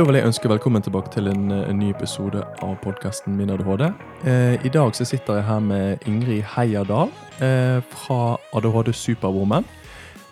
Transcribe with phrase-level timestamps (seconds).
[0.00, 3.82] Da vil jeg ønske velkommen tilbake til en, en ny episode av podkasten Min ADHD.
[4.24, 7.12] Eh, I dag så sitter jeg her med Ingrid Heierdal
[7.44, 9.68] eh, fra ADHD Superwoman.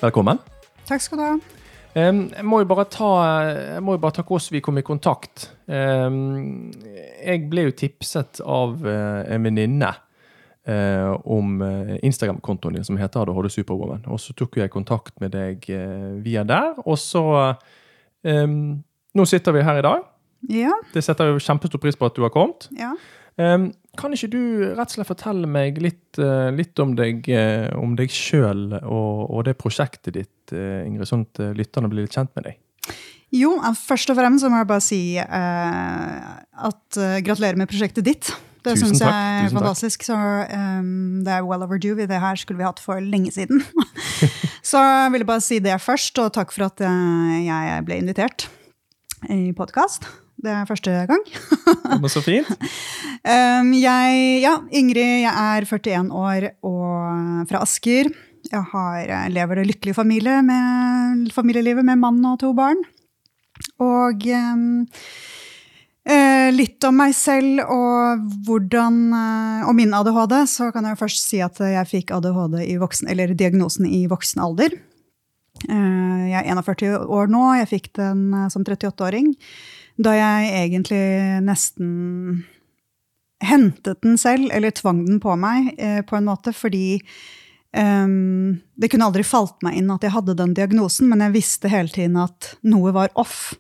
[0.00, 0.41] Velkommen.
[0.89, 1.34] Takk skal du ha.
[1.93, 3.11] Eh, jeg må jo bare ta,
[3.77, 5.50] jo bare ta hvordan vi kom i kontakt.
[5.69, 9.93] Jeg ble jo tipset av eh, en venninne
[10.64, 14.09] eh, om eh, Instagram-kontoen din som heter ADHD Superwoman.
[14.09, 15.69] Og så tok jeg kontakt med deg
[16.25, 17.29] via der, og så
[18.24, 18.46] eh,
[19.18, 20.06] Nå sitter vi her i dag.
[20.54, 22.70] Ja, Det setter jeg kjempestor pris på at du har kommet.
[22.78, 22.95] ja.
[23.38, 24.41] Um, kan ikke du
[24.74, 29.28] rett og slett fortelle meg litt, uh, litt om deg, uh, om deg sjøl og,
[29.30, 32.58] og det prosjektet ditt, uh, Ingrid, sånn at lytterne blir litt kjent med deg?
[33.34, 38.30] Jo, først og fremst så må jeg bare si at gratulerer med prosjektet ditt.
[38.64, 40.06] Det syns jeg er fantastisk.
[40.08, 42.08] Så um, det er well overdue.
[42.08, 43.60] Det her skulle vi hatt for lenge siden.
[44.70, 48.48] så jeg ville bare si det først, og takk for at jeg ble invitert
[49.27, 50.06] i podkast.
[50.38, 51.22] Det er første gang.
[51.98, 52.47] Men så fint.
[53.88, 58.06] Jeg, ja, Ingrid, jeg er 41 år og fra Asker.
[58.48, 62.78] Jeg har, jeg lever det lykkelige familie med, familielivet med mann og to barn.
[63.83, 64.55] Og eh,
[66.55, 70.36] litt om meg selv og hvordan eh, Og min ADHD.
[70.48, 74.41] Så kan jeg først si at jeg fikk ADHD i voksen, eller diagnosen i voksen
[74.47, 74.78] alder.
[75.67, 77.42] Eh, jeg er 41 år nå.
[77.59, 79.33] Jeg fikk den eh, som 38-åring.
[79.98, 81.03] Da jeg egentlig
[81.42, 82.45] nesten
[83.45, 86.98] hentet den selv, eller tvang den på meg, eh, på en måte, fordi
[87.70, 91.70] um, det kunne aldri falt meg inn at jeg hadde den diagnosen, men jeg visste
[91.70, 93.53] hele tiden at noe var off.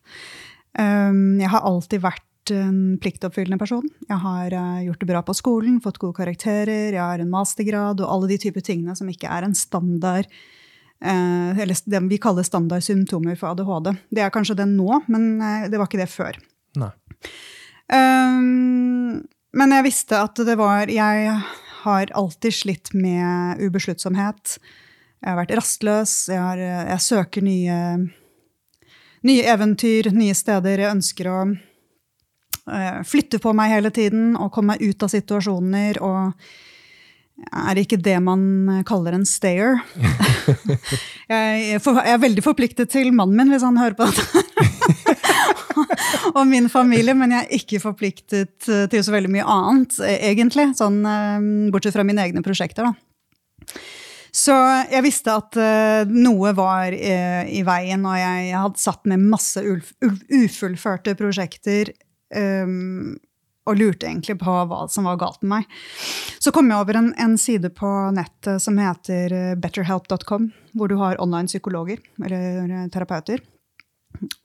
[0.78, 3.86] Um, jeg har alltid vært en pliktoppfyllende person.
[4.08, 8.02] Jeg har uh, gjort det bra på skolen, fått gode karakterer, jeg har en mastergrad
[8.02, 10.26] og alle de typer tingene som ikke er en standard
[11.00, 13.92] eller det vi kaller standardsymptomer for ADHD.
[14.10, 16.38] Det er kanskje det nå, men eh, det var ikke det før.
[16.78, 16.90] Nei.
[17.88, 19.22] Um,
[19.56, 21.30] men jeg visste at det var Jeg
[21.78, 24.58] har alltid slitt med ubesluttsomhet.
[25.22, 26.14] Jeg har vært rastløs.
[26.28, 27.78] Jeg, har, jeg søker nye,
[29.26, 30.82] nye eventyr, nye steder.
[30.82, 36.02] Jeg ønsker å uh, flytte på meg hele tiden og komme meg ut av situasjoner.
[36.04, 36.50] Og
[37.46, 39.78] er ikke det man kaller en stayer.
[41.30, 44.44] jeg, er veldig forpliktet til mannen min hvis han hører på dette
[46.36, 50.18] og min familie, men jeg er ikke forpliktet eh, til så veldig mye annet, eh,
[50.32, 50.70] egentlig.
[50.78, 53.78] Sånn, eh, bortsett fra mine egne prosjekter, da.
[54.34, 54.54] Så
[54.90, 59.62] jeg visste at eh, noe var eh, i veien, og jeg, hadde satt med masse
[59.62, 61.94] ufullførte prosjekter.
[62.34, 62.76] eh,
[63.68, 65.76] og lurte egentlig på hva som var galt med meg.
[66.40, 70.96] Så kom jeg over en, en side på nettet som heter eh, betterhelp.com, hvor du
[71.00, 73.42] har online psykologer, eller eh, terapeuter.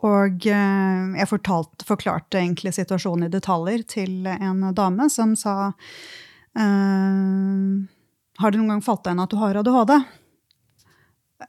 [0.04, 5.72] Og eh, jeg fortalt, forklarte egentlig situasjonen i detaljer til en dame som sa
[6.54, 9.96] Har det noen gang falt deg inn at du har ADHD?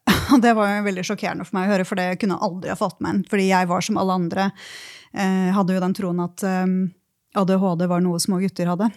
[0.34, 2.79] Og det var jo veldig sjokkerende for meg å høre, for det kunne aldri ha
[2.79, 3.25] falt meg inn.
[3.29, 4.47] Fordi jeg var som alle andre.
[5.15, 6.43] Hadde jo den troen at
[7.34, 8.91] ADHD var noe små gutter hadde.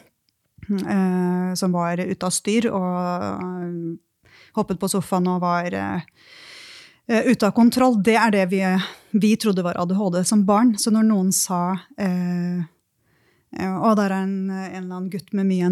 [0.67, 6.01] Eh, som var ute av styr og eh, hoppet på sofaen og var eh,
[7.07, 7.99] ute av kontroll.
[8.03, 8.63] Det er det vi,
[9.15, 10.75] vi trodde var ADHD som barn.
[10.79, 12.65] Så når noen sa eh,
[13.55, 15.71] eh, å, der er en, en eller annen gutt med mye,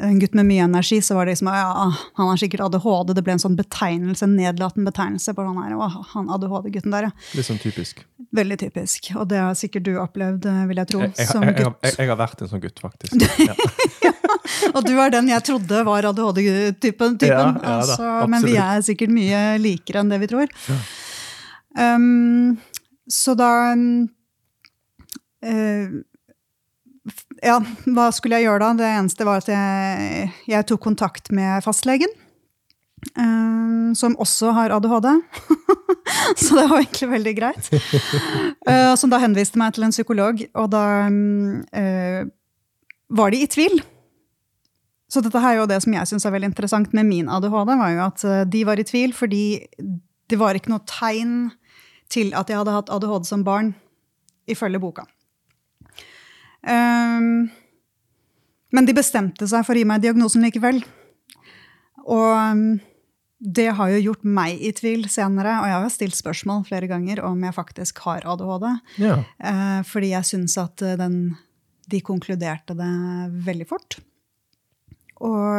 [0.00, 3.14] en- gutt med mye energi, så var det liksom ja, han har sikkert ADHD.
[3.14, 5.74] Det ble en sånn betegnelse, en nedlatende betegnelse på han her.
[5.76, 7.12] Å, han ADHD-gutten der, ja.
[7.36, 8.04] Litt sånn typisk.
[8.36, 9.10] Veldig typisk.
[9.18, 11.60] Og det har sikkert du opplevd, eh, vil jeg tro, Jeg, jeg, som gutt.
[11.84, 13.28] jeg, jeg har vært en sånn gutt, faktisk.
[13.46, 13.54] Ja.
[14.74, 17.16] Og du er den jeg trodde var ADHD-typen.
[17.26, 17.44] Ja,
[17.78, 20.50] altså, men vi er sikkert mye likere enn det vi tror.
[21.78, 22.56] Um,
[23.10, 24.08] så da um,
[25.42, 26.02] f-
[27.40, 27.56] Ja,
[27.88, 28.72] hva skulle jeg gjøre da?
[28.76, 32.12] Det eneste var at jeg, jeg tok kontakt med fastlegen.
[33.16, 35.08] Uh, som også har ADHD.
[36.42, 37.70] så det var egentlig veldig greit.
[38.68, 40.42] Uh, som da henviste meg til en psykolog.
[40.60, 42.28] Og da eh,
[43.08, 43.80] var de i tvil.
[45.10, 47.72] Så dette her er jo det som jeg syns er veldig interessant med min ADHD,
[47.80, 49.44] var jo at de var i tvil fordi
[50.30, 51.48] det var ikke noe tegn
[52.12, 53.72] til at jeg hadde hatt ADHD som barn,
[54.46, 55.08] ifølge boka.
[56.68, 57.48] Ehm,
[58.70, 60.82] men de bestemte seg for å gi meg diagnosen likevel.
[62.06, 62.80] Og ehm,
[63.40, 67.22] det har jo gjort meg i tvil senere, og jeg har stilt spørsmål flere ganger
[67.24, 68.66] om jeg faktisk har ADHD.
[69.00, 69.16] Ja.
[69.40, 71.16] Eh, fordi jeg syns at eh, den,
[71.88, 72.90] de konkluderte det
[73.46, 73.96] veldig fort.
[75.24, 75.56] Og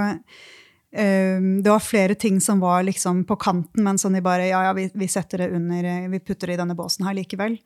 [0.94, 4.62] eh, det var flere ting som var liksom på kanten, men som de bare Ja,
[4.70, 7.58] ja, vi, vi setter det under Vi putter det i denne båsen her likevel.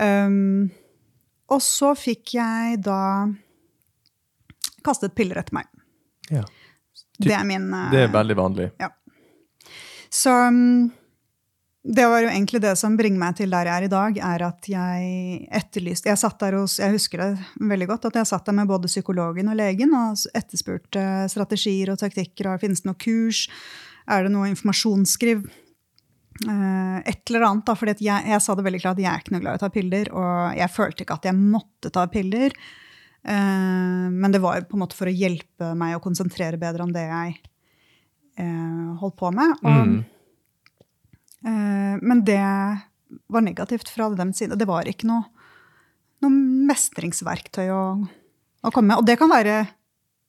[0.00, 0.70] Um,
[1.52, 3.00] og så fikk jeg da
[4.86, 5.70] kastet piller etter meg.
[6.30, 6.44] Ja.
[7.16, 8.70] Det er min uh, Det er veldig vanlig.
[10.12, 10.88] Så um,
[11.86, 14.44] det var jo egentlig det som bringer meg til der jeg er i dag, er
[14.48, 17.28] at jeg etterlyste Jeg satt der hos, jeg husker det
[17.72, 22.00] veldig godt, at jeg satt der med både psykologen og legen og etterspurte strategier og
[22.02, 22.50] taktikker.
[22.50, 23.46] og Finnes det noe kurs?
[24.10, 25.46] Er det noe informasjonsskriv?
[26.44, 27.64] Eh, et eller annet.
[27.66, 29.60] da, for jeg, jeg sa det veldig klart at jeg er ikke noe glad i
[29.60, 32.56] å ta piller, og jeg følte ikke at jeg måtte ta piller.
[33.26, 36.92] Uh, men det var på en måte for å hjelpe meg å konsentrere bedre om
[36.94, 37.32] det jeg
[38.38, 39.56] uh, holdt på med.
[39.64, 39.96] Og, Mm.
[41.46, 42.38] uh, men det
[43.26, 44.58] var negativt fra deres side.
[44.58, 45.26] Det var ikke noe,
[46.22, 46.30] noe
[46.70, 47.82] mestringsverktøy å,
[48.62, 49.00] å komme med.
[49.02, 49.64] Og det kan være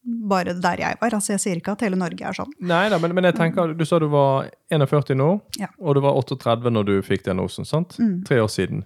[0.07, 1.13] bare der jeg var.
[1.17, 2.51] altså Jeg sier ikke at hele Norge er sånn.
[2.63, 5.67] Nei da, men, men jeg tenker, du sa du var 41 nå, Ja.
[5.79, 7.97] og du var 38 når du fikk diagnosen, sant?
[7.99, 8.23] Mm.
[8.25, 8.85] Tre år siden.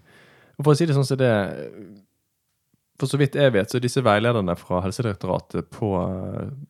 [0.57, 1.31] Og for å si det sånn som det
[2.99, 5.87] For så vidt jeg vet, så er disse veilederne fra Helsedirektoratet på,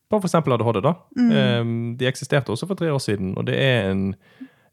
[0.09, 0.35] på f.eks.
[0.35, 1.31] ADHD, da, Mm.
[1.31, 3.33] eh, de eksisterte også for tre år siden.
[3.37, 4.15] Og det er en,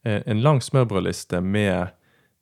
[0.04, 1.90] eh, en lang smørbrødliste med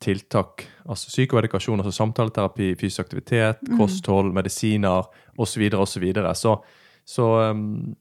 [0.04, 0.66] tiltak.
[0.86, 3.78] Altså psykoedikasjon, altså samtaleterapi, fysisk aktivitet, Mm.
[3.78, 5.06] kosthold, medisiner
[5.38, 5.64] osv.
[5.72, 5.86] osv.
[5.86, 6.28] Så, videre.
[6.28, 6.60] og så så
[7.50, 7.96] um,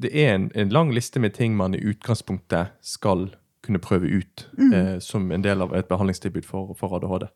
[0.00, 3.30] det er en, en lang liste med ting man i utgangspunktet skal
[3.62, 4.72] kunne prøve ut Mm.
[4.74, 7.28] eh, som en del av et behandlingstilbud for, for ADHD.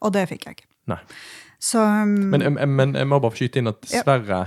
[0.00, 0.68] Og det fikk jeg ikke.
[0.90, 0.98] Nei.
[1.60, 4.40] Så um, Men, men jeg må bare skyte inn at dessverre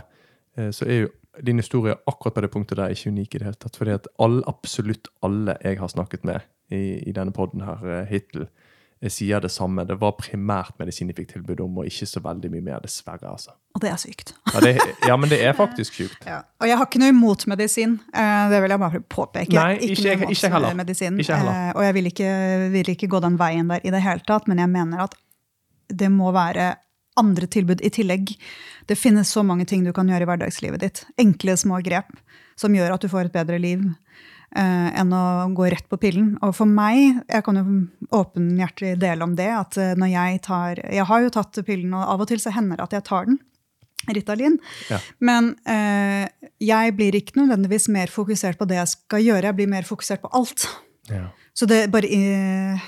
[0.58, 0.72] ja.
[0.72, 1.10] så er jo
[1.46, 3.78] din historie akkurat på det punktet der ikke unik i det hele tatt.
[3.78, 6.42] Fordi at all, absolutt alle jeg har snakket med
[6.74, 8.67] i, i denne poden her eh, hittil, eh,
[9.14, 9.84] sier det samme.
[9.86, 13.30] Det var primært medisin de fikk tilbud om, og ikke så veldig mye mer, dessverre.
[13.30, 13.52] altså.
[13.78, 14.34] Og det er sykt.
[14.54, 14.72] Ja, det,
[15.06, 16.26] ja men det er faktisk sykt.
[16.32, 16.40] Ja.
[16.62, 18.00] Og jeg har ikke noe imot medisin.
[18.14, 19.54] eh, Det vil jeg bare påpeke.
[19.54, 20.74] Nei, ikke, ikke noe ikke heller.
[20.80, 21.60] Medisin, Ikke heller.
[21.70, 22.32] eh, Og jeg vil ikke,
[22.74, 25.14] vil ikke gå den veien der i det hele tatt, men jeg mener at
[25.94, 26.76] det må være
[27.18, 28.34] andre tilbud i tillegg.
[28.90, 31.06] Det finnes så mange ting du kan gjøre i hverdagslivet ditt.
[31.22, 32.10] Enkle, små grep
[32.58, 33.86] som gjør at du får et bedre liv.
[34.56, 35.24] Eh, enn å
[35.58, 36.36] gå rett på pillen.
[36.46, 37.66] Og for meg, jeg kan jo
[38.16, 42.16] åpenhjertig dele om det, at eh, når jeg tar Jeg har jo tatt pillen, og
[42.16, 43.40] av og til så hender det at jeg tar den.
[44.08, 44.60] Ritalin.
[44.92, 45.00] Ja.
[45.20, 46.28] Men eh,
[46.64, 50.24] jeg blir ikke nødvendigvis mer fokusert på det jeg skal gjøre, jeg blir mer fokusert
[50.24, 50.68] på alt.
[51.12, 51.28] Ja.
[51.58, 52.88] Så det bare eh,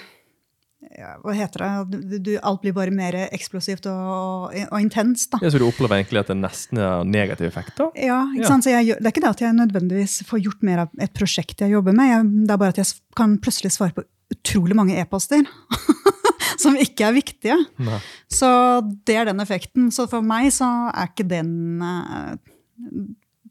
[0.97, 1.99] ja, Hva heter det?
[2.09, 5.39] Du, du, alt blir bare mer eksplosivt og, og intenst, da.
[5.43, 7.75] Ja, så du opplever egentlig at det nesten er negativ effekt?
[7.77, 7.89] da?
[7.95, 8.49] Ja, ikke Ja.
[8.49, 8.65] sant?
[8.65, 11.61] Så jeg, det er ikke det at jeg nødvendigvis får gjort mer av et prosjekt
[11.61, 12.09] jeg jobber med.
[12.09, 15.45] Jeg, det er bare at jeg kan plutselig svare på utrolig mange e-poster
[16.63, 17.55] som ikke er viktige.
[17.81, 18.01] Nei.
[18.29, 18.49] Så
[19.07, 19.91] det er den effekten.
[19.95, 22.33] Så for meg så er ikke den eh,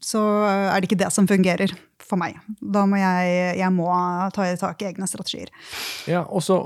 [0.03, 1.73] Så er det ikke det som fungerer
[2.09, 2.37] for meg.
[2.63, 3.89] Da må jeg, jeg må
[4.33, 5.51] ta i tak i egne strategier.
[6.09, 6.61] Ja, og så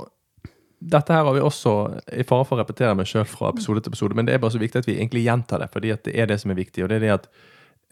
[0.91, 1.73] dette her har vi også
[2.11, 4.55] i fare for å repetere meg sjøl fra episode til episode, men det er bare
[4.55, 6.83] så viktig at vi egentlig gjentar det, fordi det er det som er viktig.
[6.83, 7.27] Og det er det at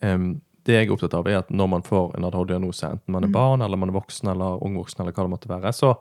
[0.03, 0.33] um,
[0.67, 3.33] det jeg er opptatt av, er at når man får en ADHD-diagnose, enten man er
[3.33, 5.95] barn eller man er voksen eller ung voksen, eller hva det måtte være, så,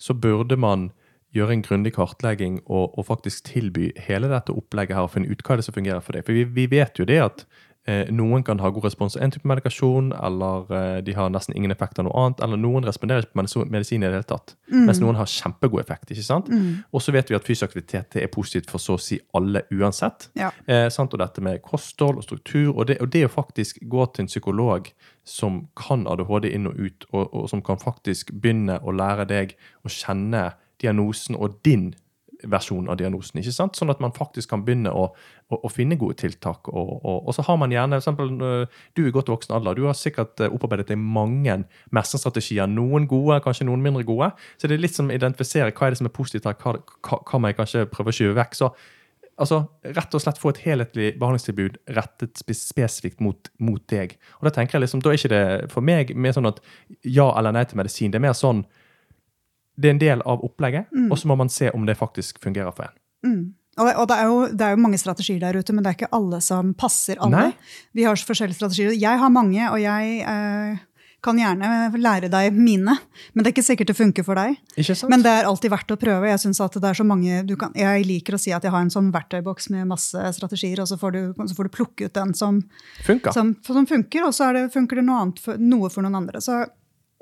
[0.00, 0.90] så burde man
[1.32, 5.44] gjøre en grundig kartlegging og, og faktisk tilby hele dette opplegget her og finne ut
[5.44, 6.26] hva det er som fungerer for deg.
[6.26, 7.46] For vi, vi vet jo det at
[8.14, 11.74] noen kan ha god respons på en type medikasjon, eller eh, de har nesten ingen
[11.74, 15.00] effekt av noe annet, eller noen responderer ikke på medisin, i det hele tatt, mens
[15.02, 16.12] noen har kjempegod effekt.
[16.14, 16.50] ikke sant?
[16.92, 20.28] Og så vet vi at fysisk aktivitet er positivt for så å si alle uansett.
[20.38, 20.52] Ja.
[20.66, 21.12] Eh, sant?
[21.12, 24.30] Og dette med kosthold og struktur, og det, og det å faktisk gå til en
[24.30, 24.92] psykolog
[25.26, 29.56] som kan ADHD inn og ut, og, og som kan faktisk begynne å lære deg
[29.82, 30.52] å kjenne
[30.82, 31.92] diagnosen og din
[32.50, 33.40] versjon av diagnosen.
[33.40, 33.76] ikke sant?
[33.78, 35.08] Sånn at man faktisk kan begynne å,
[35.48, 36.70] å, å finne gode tiltak.
[36.70, 39.86] Og, og, og så har man gjerne, eksempel, øh, Du er godt voksen alder, du
[39.88, 41.58] har sikkert øh, opparbeidet deg mange
[41.90, 42.70] mestringsstrategier.
[42.70, 44.32] Noen gode, kanskje noen mindre gode.
[44.56, 46.78] Så det er litt som å identifisere hva er det som er positivt her, hva,
[47.02, 48.58] hva, hva må jeg kanskje prøve å skyve vekk.
[48.58, 48.74] så
[49.40, 49.62] altså,
[49.96, 54.16] rett og slett få et helhetlig behandlingstilbud rettet spesifikt mot, mot deg.
[54.40, 56.60] Og Da tenker jeg liksom, da er ikke det for meg mer sånn at
[57.02, 58.12] ja eller nei til medisin.
[58.12, 58.64] Det er mer sånn
[59.76, 62.74] Det er en del av opplegget, og så må man se om det faktisk fungerer
[62.76, 62.96] for en.
[63.24, 63.42] Mm.
[63.80, 65.96] Og, og det, er jo, det er jo mange strategier der ute, men det er
[65.96, 67.48] ikke alle som passer alle.
[67.48, 67.76] Nei.
[67.96, 68.92] Vi har så forskjellige strategier.
[68.92, 70.82] Jeg har mange, og jeg eh,
[71.22, 71.70] kan gjerne
[72.02, 72.96] lære deg mine.
[73.32, 74.58] Men det er ikke sikkert det funker for deg.
[74.74, 75.08] Ikke sant?
[75.12, 76.28] Men det er alltid verdt å prøve.
[76.28, 78.74] Jeg synes at det er så mange, du kan, jeg liker å si at jeg
[78.74, 82.10] har en sånn verktøyboks med masse strategier, og så får du, så får du plukke
[82.10, 82.60] ut den som,
[83.06, 83.32] Funker.
[83.32, 86.20] som, som funker, og så er det, funker det noe, annet for, noe for noen
[86.24, 86.42] andre.
[86.44, 86.64] Så,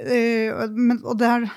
[0.02, 1.50] øh, men, og det er,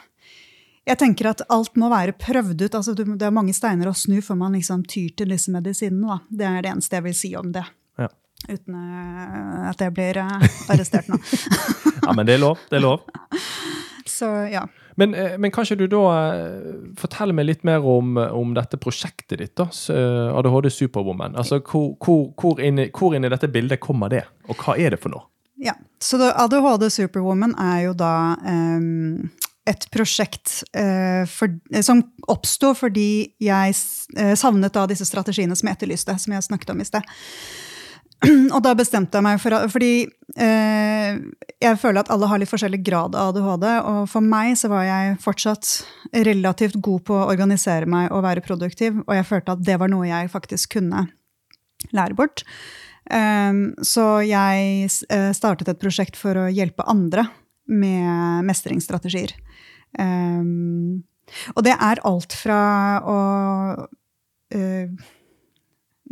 [0.87, 2.75] jeg tenker at alt må være prøvd ut.
[2.75, 6.07] altså Det er mange steiner å snu før man liksom tyr til disse medisinene.
[6.07, 6.19] Da.
[6.29, 7.63] Det er det eneste jeg vil si om det.
[7.99, 8.09] Ja.
[8.49, 11.19] Uten øh, at jeg blir øh, arrestert nå.
[12.03, 12.57] ja, men det er lov.
[12.69, 13.05] Det er lov.
[14.13, 14.65] Så ja.
[14.99, 16.01] Men, eh, men kanskje du da
[16.35, 21.33] eh, forteller meg litt mer om, om dette prosjektet ditt, da, eh, ADHD Superwoman.
[21.39, 24.75] Altså, hvor, hvor, hvor, inn, i- hvor inn i dette bildet kommer det, og hva
[24.77, 25.25] er det for noe?
[25.63, 25.73] Ja,
[26.03, 28.11] så ADHD Superwoman er jo da
[28.45, 29.31] ehm,
[29.69, 32.01] et prosjekt eh, for, eh, som
[32.31, 33.75] oppsto fordi jeg
[34.17, 37.13] eh, savnet da disse strategiene som jeg etterlyste, som jeg snakket om i sted.
[38.55, 39.93] Og da bestemte jeg meg for Fordi
[40.39, 41.17] eh,
[41.63, 43.67] jeg føler at alle har litt forskjellig grad av ADHD.
[43.89, 45.73] Og for meg så var jeg fortsatt
[46.27, 49.01] relativt god på å organisere meg og være produktiv.
[49.05, 51.07] Og jeg følte at det var noe jeg faktisk kunne
[51.95, 52.43] lære bort.
[53.11, 57.25] Um, så jeg eh, startet et prosjekt for å hjelpe andre
[57.67, 59.33] med mestringsstrategier.
[59.99, 61.03] Um,
[61.55, 62.61] og det er alt fra
[63.07, 63.17] å
[64.53, 65.09] uh,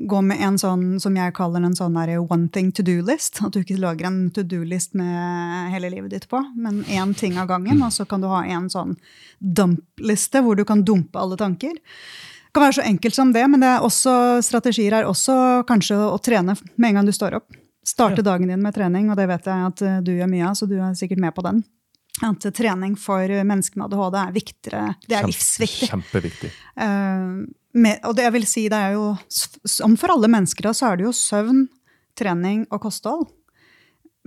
[0.07, 3.41] gå med en sånn som jeg kaller en sånn one thing to do-list.
[3.43, 7.37] At du ikke lager en to do-list med hele livet ditt på, men én ting
[7.37, 7.81] av gangen.
[7.83, 8.95] Og så kan du ha en sånn
[9.39, 11.73] dump-liste hvor du kan dumpe alle tanker.
[11.75, 15.95] Det kan være så enkelt som det, men det er også, strategier er også kanskje
[15.95, 17.53] å trene med en gang du står opp.
[17.87, 20.57] Starte dagen din med trening, og det vet jeg at eh, du gjør mye av,
[20.59, 21.63] så du er sikkert med på den.
[22.21, 24.85] At trening for mennesker med ADHD er viktigere.
[25.07, 25.89] Det er Kjempe- livsviktig.
[25.89, 26.51] Kjempeviktig.
[26.77, 30.73] Uh, med, og det jeg vil si, det er jo, som for alle mennesker, da,
[30.75, 31.65] så er det jo søvn,
[32.19, 33.29] trening og kosthold.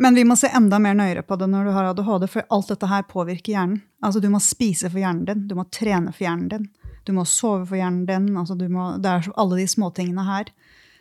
[0.01, 2.73] Men vi må se enda mer nøyere på det når du har ADHD, for alt
[2.73, 3.83] dette her påvirker hjernen.
[4.03, 6.65] Altså, du må spise for hjernen din, du må trene for hjernen din,
[7.05, 8.33] du må sove for hjernen din.
[8.41, 10.51] Altså, du må, det er alle de småtingene her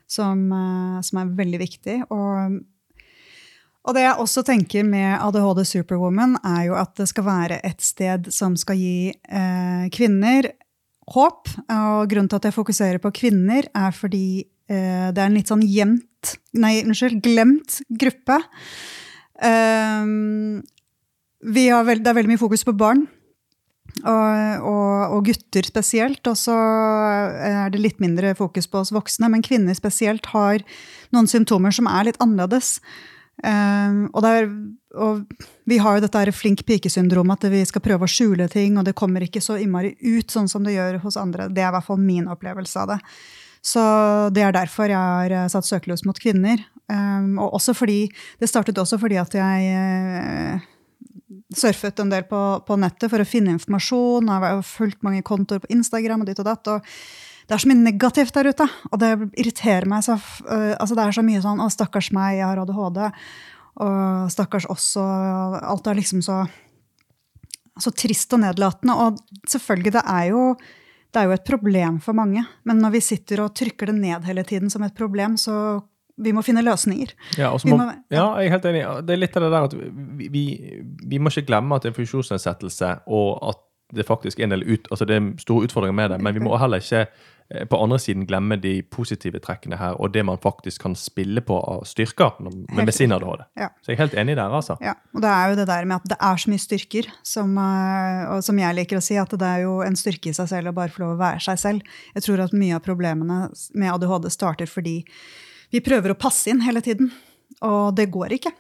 [0.10, 1.98] som, eh, som er veldig viktig.
[2.14, 2.60] Og,
[3.84, 7.84] og det jeg også tenker med ADHD Superwoman, er jo at det skal være et
[7.84, 10.48] sted som skal gi eh, kvinner
[11.12, 11.52] håp.
[11.68, 15.52] Og grunnen til at jeg fokuserer på kvinner, er fordi eh, det er en litt
[15.52, 16.10] sånn gjemt
[16.56, 18.38] Nei, unnskyld, glemt gruppe.
[19.44, 20.62] Um,
[21.44, 23.02] vi har vel, det er veldig mye fokus på barn.
[24.08, 26.24] Og, og, og gutter spesielt.
[26.32, 29.28] Og så er det litt mindre fokus på oss voksne.
[29.34, 30.64] Men kvinner spesielt har
[31.12, 32.78] noen symptomer som er litt annerledes.
[33.44, 34.50] Um, og, det er,
[34.96, 38.78] og vi har jo dette her flink pike-syndromet, at vi skal prøve å skjule ting,
[38.80, 41.50] og det kommer ikke så innmari ut sånn som det gjør hos andre.
[41.52, 43.00] Det er i hvert fall min opplevelse av det.
[43.64, 43.82] Så
[44.36, 46.60] det er derfor jeg har eh, satt søkelys mot kvinner.
[46.92, 48.06] Um, og også fordi,
[48.40, 50.66] det startet også fordi at jeg eh,
[51.56, 54.28] surfet en del på, på nettet for å finne informasjon.
[54.28, 56.74] Jeg har fulgt mange kontoer på Instagram og ditt og datt.
[56.76, 56.92] og
[57.48, 59.10] det er så mye negativt der ute, og det
[59.40, 60.04] irriterer meg.
[60.06, 63.12] Så, uh, altså det er så mye sånn 'Å, stakkars meg, jeg har ADHD',
[63.84, 66.44] og 'stakkars oss', og alt er liksom så,
[67.80, 68.94] så trist og nedlatende.
[68.96, 69.18] Og
[69.50, 70.56] selvfølgelig, det er, jo,
[71.12, 72.46] det er jo et problem for mange.
[72.64, 75.82] Men når vi sitter og trykker det ned hele tiden som et problem, så
[76.22, 77.14] vi må finne løsninger.
[77.42, 78.84] Ja, må, må- ja, jeg er helt enig.
[79.08, 80.44] Det er litt av det der at vi, vi,
[81.10, 83.62] vi må ikke glemme at det er en funksjonsnedsettelse, og at
[83.94, 86.42] det faktisk er en del ut, altså det er store utfordringer med det, men vi
[86.44, 90.42] må heller ikke eh, på andre siden glemme de positive trekkene her, og det man
[90.42, 93.46] faktisk kan spille på av styrker med, ADHD.
[93.60, 93.70] Ja.
[93.82, 94.78] Så jeg er helt enig der, altså.
[94.84, 97.56] Ja, og det er jo det der med at det er så mye styrker, som,
[97.62, 100.52] eh, og som jeg liker å si, at det er jo en styrke i seg
[100.52, 101.96] selv å bare få lov å være seg selv.
[102.18, 105.02] Jeg tror at mye av problemene med ADHD starter fordi
[105.74, 107.10] vi prøver å passe inn hele tiden,
[107.66, 108.54] og det går ikke.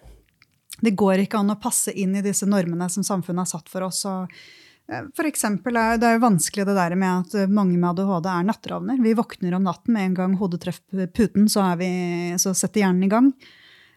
[0.84, 3.86] Det går ikke an å passe inn i disse normene som samfunnet har satt for
[3.88, 4.04] oss.
[4.10, 4.32] og
[5.16, 8.28] for eksempel er det er jo vanskelig det der med at eh, mange med ADHD
[8.30, 9.00] er natteravner.
[9.04, 11.92] Vi våkner om natten med en gang hodet treffer puten, så, er vi,
[12.42, 13.32] så setter hjernen i gang.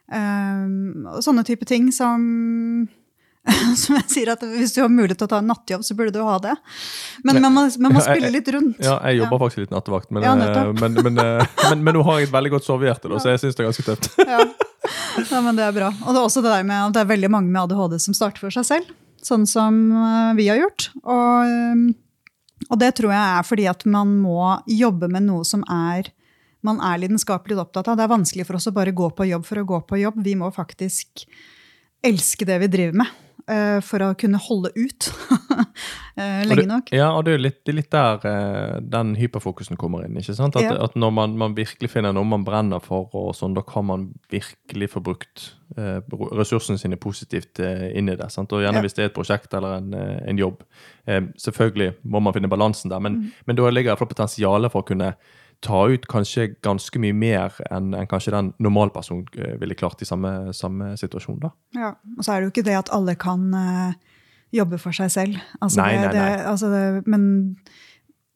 [0.07, 2.23] Um, og sånne type ting som
[3.83, 6.15] som jeg sier at Hvis du har mulighet til å ta en nattjobb, så burde
[6.15, 6.55] du ha det.
[7.27, 8.79] Men man må, man må spille litt rundt.
[8.83, 12.21] Ja, jeg jobber faktisk litt nattevakt, men, Ja, eh, men, men, eh, men, nå har
[12.21, 14.11] jeg et veldig godt sovehjerte, så jeg syns det er ganske tøft.
[14.23, 14.45] Ja.
[15.31, 15.91] ja, men det er bra.
[16.05, 18.19] Og det er også det der med at det er veldig mange med ADHD som
[18.19, 18.95] starter for seg selv.
[19.27, 20.91] Sånn som eh, vi har gjort.
[21.03, 25.65] Og, eh, og det tror jeg er fordi at man må jobbe med noe som
[25.71, 26.13] er
[26.67, 27.99] man er lidenskapelig opptatt av.
[27.99, 30.19] Det er vanskelig for oss å bare gå på jobb for å gå på jobb.
[30.25, 31.27] Vi må faktisk
[32.07, 33.13] elske det vi driver med.
[33.49, 35.09] Eh, For å kunne holde ut
[36.17, 36.91] eh, lenge det- nok.
[36.93, 40.17] Ja, og det er jo litt, litt der eh, den hyperfokusen kommer inn.
[40.17, 40.57] ikke sant?
[40.57, 40.77] At, Ja.
[40.85, 44.09] at når man, man virkelig finner noe man brenner for, og sånn, da kan man
[44.33, 46.01] virkelig få brukt eh,
[46.33, 48.31] ressursene sine positivt eh, inn i det.
[48.33, 48.53] sant?
[48.53, 48.83] Og gjerne Ja.
[48.83, 50.63] hvis det er et prosjekt eller en, en jobb.
[51.07, 53.03] Eh, selvfølgelig må man finne balansen der, Mm.
[53.03, 55.15] men, men da ligger i hvert fall potensialet for å kunne
[55.65, 59.27] ta ut kanskje ganske mye mer enn en kanskje den normalpersonen
[59.61, 61.41] ville klart i samme, samme situasjon.
[61.43, 61.53] da.
[61.77, 63.97] Ja, og så er det jo ikke det at alle kan uh,
[64.55, 65.43] jobbe for seg selv.
[65.61, 66.31] Altså Nei, det, nei, nei.
[66.37, 67.29] Det, altså det, men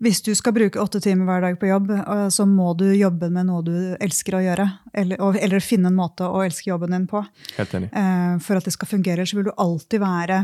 [0.01, 3.29] hvis du skal bruke åtte timer hver dag på jobb, eh, så må du jobbe
[3.33, 4.67] med noe du elsker å gjøre.
[4.97, 7.21] Eller, eller finne en måte å elske jobben din på.
[7.59, 7.91] Helt enig.
[7.93, 10.39] Uh, for at det skal fungere, så vil du alltid være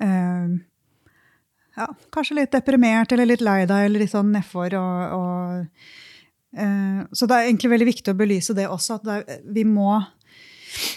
[0.00, 0.54] eh,
[1.76, 4.76] ja, kanskje litt deprimert eller litt lei deg eller litt sånn nedfor.
[4.78, 5.92] Og, og,
[6.56, 9.66] eh, så det er egentlig veldig viktig å belyse det også, at det er, vi
[9.68, 9.98] må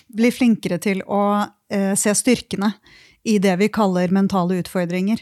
[0.07, 1.21] bli flinkere til å
[1.69, 2.71] eh, se styrkene
[3.27, 5.21] i det vi kaller mentale utfordringer.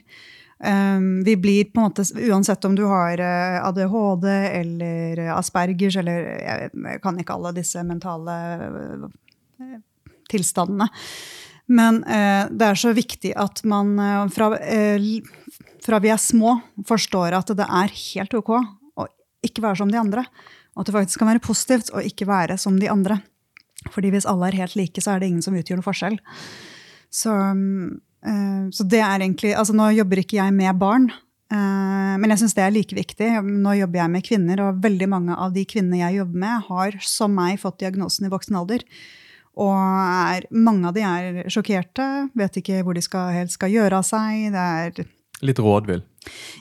[0.57, 6.29] Um, vi blir på en måte, Uansett om du har eh, ADHD eller Aspergers eller
[6.39, 8.35] jeg, kan ikke alle disse mentale
[8.71, 9.73] uh,
[10.31, 10.87] tilstandene.
[11.67, 13.97] Men uh, det er så viktig at man
[14.31, 14.53] fra,
[15.85, 16.57] fra, vi er små,
[16.87, 19.07] forstår at det er helt ok å
[19.45, 20.25] ikke være som de andre.
[20.75, 23.19] Og at det faktisk kan være positivt å ikke være som de andre.
[23.93, 26.17] Fordi hvis alle er helt like, så er det ingen som utgjør noen forskjell.
[27.13, 31.05] Så, uh, så det er egentlig Altså nå jobber ikke jeg med barn,
[31.53, 33.29] uh, men jeg syns det er like viktig.
[33.45, 36.97] Nå jobber jeg med kvinner, og veldig mange av de kvinnene jeg jobber med, har
[37.05, 38.83] som meg fått diagnosen i voksen alder.
[39.55, 44.01] Og er, mange av de er sjokkerte, vet ikke hvor de skal, helt skal gjøre
[44.01, 44.49] av seg.
[44.51, 45.05] Det er
[45.43, 46.01] Litt rådvill?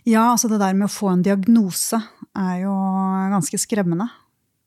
[0.03, 2.01] Ja, altså det der med å få en diagnose
[2.35, 2.75] er jo
[3.33, 4.09] ganske skremmende.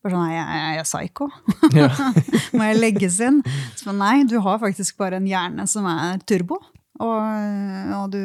[0.06, 1.28] For sånn, jeg, jeg, er psycho.
[1.76, 1.90] Ja.
[2.58, 3.42] Må jeg legges inn?
[3.76, 6.62] Så nei, du har faktisk bare en hjerne som er turbo.
[7.04, 8.24] Og, og du,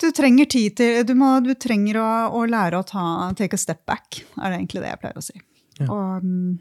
[0.00, 2.06] du trenger tid til Du, må, du trenger å,
[2.38, 3.02] å, lære å ta,
[3.36, 5.36] take a step back, er det egentlig det jeg pleier å si.
[5.82, 5.90] Ja.
[5.90, 6.56] Og, um,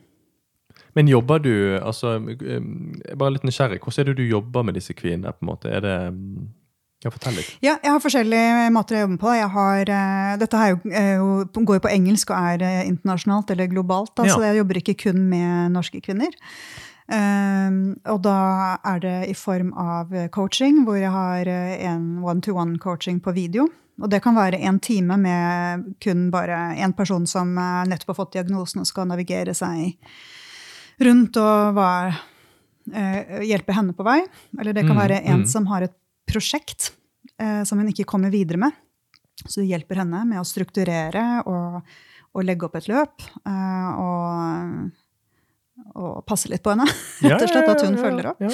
[0.95, 2.67] men jobber du altså, um,
[3.19, 3.81] Bare litt nysgjerrig.
[3.83, 5.33] Hvordan er det du jobber med disse kvinnene?
[5.35, 5.71] på en måte?
[5.71, 6.47] Er det um,
[7.05, 7.50] ja, fortell litt.
[7.62, 9.33] Ja, jeg har forskjellige måter å jobbe på.
[9.55, 14.15] Har, uh, dette jo, uh, går jo på engelsk og er uh, internasjonalt eller globalt.
[14.17, 14.33] Da, ja.
[14.33, 16.33] Så jeg jobber ikke kun med norske kvinner.
[17.05, 18.38] og da
[18.81, 23.67] er det i form av coaching, hvor jeg har en one-to-one-coaching på video.
[24.01, 28.33] Og det kan være en time med kun bare én person som nettopp har fått
[28.33, 29.93] diagnosen og skal navigere seg
[31.05, 31.91] rundt og hva,
[33.45, 34.24] hjelpe henne på vei.
[34.57, 35.47] Eller det kan mm, være en mm.
[35.53, 35.93] som har et
[36.29, 36.91] prosjekt
[37.41, 38.82] eh, som hun ikke kommer videre med.
[39.46, 41.82] Så det hjelper henne med å strukturere og,
[42.36, 43.26] og legge opp et løp.
[43.45, 45.08] Eh, og,
[45.93, 46.88] og, passe litt på henne,
[47.26, 47.73] rett og slett.
[47.76, 48.45] At hun følger opp.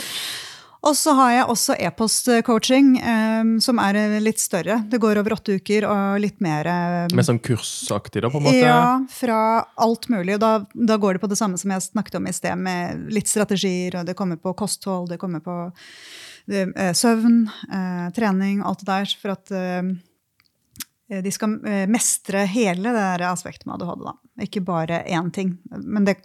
[0.81, 4.79] Og så har jeg også e-postcoaching, um, som er litt større.
[4.89, 8.31] Det går over åtte uker og litt mer um, Mer sånn kursaktig, da?
[8.33, 8.63] på en måte?
[8.63, 9.37] Ja, fra
[9.85, 10.39] alt mulig.
[10.39, 13.13] Og da, da, går det på det samme som jeg snakket om i sted, med
[13.13, 18.81] litt strategier, og det kommer på kosthold, det kommer på Eh, søvn, eh, trening, alt
[18.83, 19.13] det der.
[19.21, 21.59] For at eh, de skal
[21.91, 24.07] mestre hele det der aspektet med ADHD.
[24.07, 24.17] Da.
[24.47, 25.57] Ikke bare én ting.
[25.83, 26.17] Men det,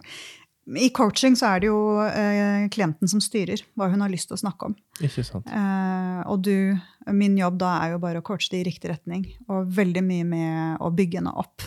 [0.75, 4.35] i coaching så er det jo eh, klienten som styrer hva hun har lyst til
[4.35, 4.75] å snakke om.
[4.99, 5.47] Ikke sant.
[5.47, 6.75] Eh, og du,
[7.15, 9.23] min jobb da er jo bare å coache det i riktig retning.
[9.47, 11.63] Og veldig mye med å bygge henne opp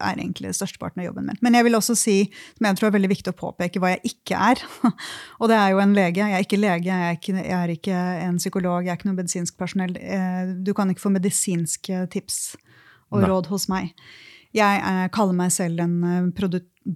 [0.00, 1.38] er egentlig størsteparten av jobben min.
[1.44, 2.16] Men jeg vil også si,
[2.56, 4.62] som jeg tror er veldig viktig å påpeke, hva jeg ikke er.
[5.40, 6.22] Og det er jo en lege.
[6.22, 9.10] Jeg er ikke lege, jeg er ikke, jeg er ikke en psykolog, jeg er ikke
[9.10, 9.96] noe medisinsk personell.
[10.00, 12.38] Eh, du kan ikke få medisinske tips
[13.12, 13.28] og Nei.
[13.30, 13.92] råd hos meg.
[14.54, 16.32] Jeg er, kaller meg selv en eh,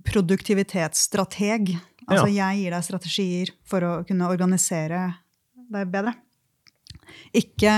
[0.08, 1.74] produktivitetsstrateg.
[2.08, 2.48] Altså ja.
[2.48, 5.10] jeg gir deg strategier for å kunne organisere
[5.68, 6.16] deg bedre.
[7.36, 7.72] Ikke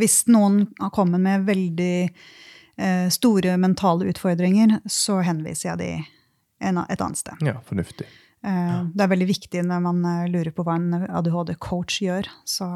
[0.00, 2.49] hvis noen har kommet med veldig Eh,
[3.12, 5.90] store mentale utfordringer, så henviser jeg de
[6.60, 7.40] et annet sted.
[7.44, 8.06] Ja, fornuftig.
[8.44, 8.80] Eh, ja.
[8.94, 12.28] Det er veldig viktig når man eh, lurer på hva en ADHD-coach gjør.
[12.48, 12.66] Så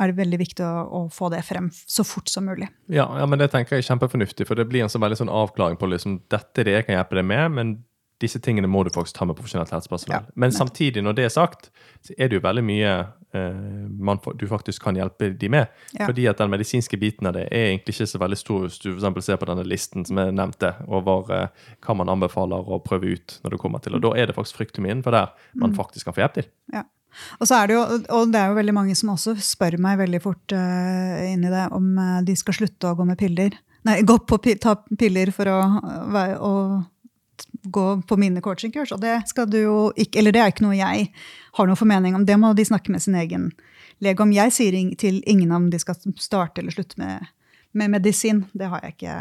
[0.00, 2.68] er det veldig viktig å, å, få det frem så fort som mulig.
[2.90, 5.32] Ja, ja, men det tenker jeg er kjempefornuftig, for det blir en sånn veldig sånn
[5.32, 7.74] avklaring på liksom, dette er det jeg kan hjelpe deg med, men
[8.22, 10.26] disse tingene må du faktisk ta med profesjonelt helsepersonell.
[10.30, 11.70] Ja, men samtidig, når det er sagt,
[12.06, 15.72] så er det jo veldig mye eh, man, du faktisk kan hjelpe de med.
[15.92, 16.06] Ja.
[16.08, 18.90] Fordi at den medisinske biten av det er egentlig ikke så veldig stor hvis du
[18.96, 23.14] for ser på denne listen som jeg nevnte, over eh, hva man anbefaler å prøve
[23.14, 23.96] ut når du kommer til.
[23.96, 25.78] Og da er det faktisk fryktelig mye innenfor der man mm.
[25.78, 26.50] faktisk kan få hjelp til.
[26.74, 26.84] Ja.
[27.38, 27.82] Og, så er det jo,
[28.16, 31.52] og det er jo veldig mange som også spør meg veldig fort uh, inn i
[31.52, 33.54] det om uh, de skal slutte å gå med piller.
[33.86, 35.60] Nei, gå på ta piller for å,
[36.40, 36.52] å
[37.64, 38.92] gå på mine coachingkurs.
[38.92, 41.08] Og det skal du jo ikke, eller det er ikke noe jeg
[41.58, 42.26] har noen formening om.
[42.26, 43.50] Det må de snakke med sin egen
[44.04, 44.34] lege om.
[44.34, 47.32] Jeg sier til ingen om de skal starte eller slutte med,
[47.72, 48.44] med medisin.
[48.52, 49.18] Det har jeg ikke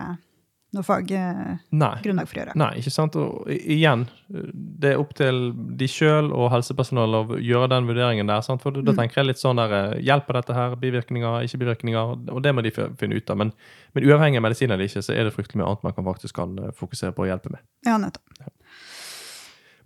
[0.73, 2.55] noe faggrunnlag for å gjøre.
[2.57, 3.15] Nei, ikke sant.
[3.19, 8.41] Og igjen, det er opp til de sjøl og helsepersonellet å gjøre den vurderingen der.
[8.45, 8.63] Sant?
[8.63, 8.97] For da mm.
[8.97, 10.77] tenker jeg litt sånn der eh, Hjelper dette her?
[10.81, 12.15] Bivirkninger, ikke bivirkninger?
[12.33, 13.39] Og det må de finne ut av.
[13.43, 13.53] Men,
[13.93, 16.39] men uavhengig av medisin eller ikke, så er det fryktelig mye annet man kan faktisk
[16.41, 17.63] kan eh, fokusere på å hjelpe med.
[17.85, 18.41] Ja, nettopp.
[18.41, 18.49] Ja.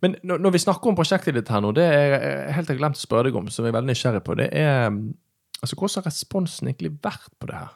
[0.06, 3.02] Men når vi snakker om prosjektet ditt her nå, det er helt jeg glemt å
[3.02, 4.91] spørre deg om, som jeg er veldig nysgjerrig på, det er
[5.58, 7.71] altså Hvordan har responsen egentlig vært på det her?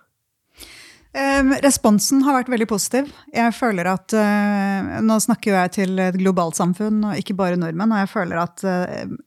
[1.12, 3.10] Responsen har vært veldig positiv.
[3.36, 7.91] Jeg føler at uh, Nå snakker jeg til et globalt samfunn, og ikke bare nordmenn.
[7.91, 9.26] Og jeg føler at uh,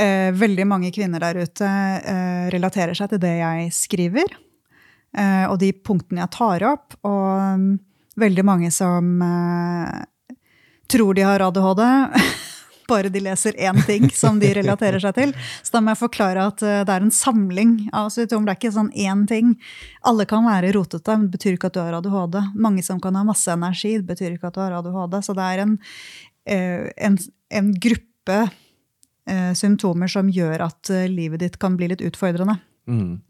[0.00, 1.72] uh, veldig mange kvinner der ute
[2.54, 4.38] relaterer seg til det jeg skriver.
[5.16, 6.94] eh, og de punktene jeg tar opp.
[7.06, 7.66] Og um,
[8.20, 9.98] veldig mange som eh,
[10.90, 11.82] tror de har ADHD.
[12.90, 15.34] Bare de leser én ting som de relaterer seg til.
[15.62, 18.50] Så da må jeg forklare at eh, det er en samling av symptomer.
[18.50, 19.52] Det er ikke sånn én ting.
[20.10, 22.40] Alle kan være rotete, men det betyr ikke at du har ADHD.
[22.58, 25.20] Mange som kan ha masse energi, det betyr ikke at du har ADHD.
[25.26, 25.76] Så det er en,
[26.50, 27.20] eh, en,
[27.60, 32.58] en gruppe eh, symptomer som gjør at livet ditt kan bli litt utfordrende.
[32.90, 33.20] Mm.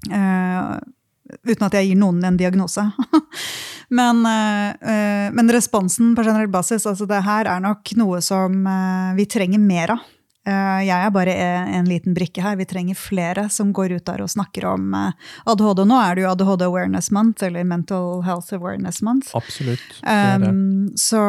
[1.44, 2.86] Uten at jeg gir noen en diagnose.
[3.90, 8.62] men, eh, eh, men responsen på generell basis, altså det her er nok noe som
[8.66, 10.08] eh, vi trenger mer av.
[10.48, 12.56] Eh, jeg er bare en, en liten brikke her.
[12.56, 15.82] Vi trenger flere som går ut der og snakker om eh, ADHD.
[15.84, 19.34] Nå er det jo ADHD Awareness Month, eller Mental Health Awareness Month.
[19.36, 19.84] Absolutt.
[20.00, 20.48] Det er det.
[20.48, 21.20] Um, så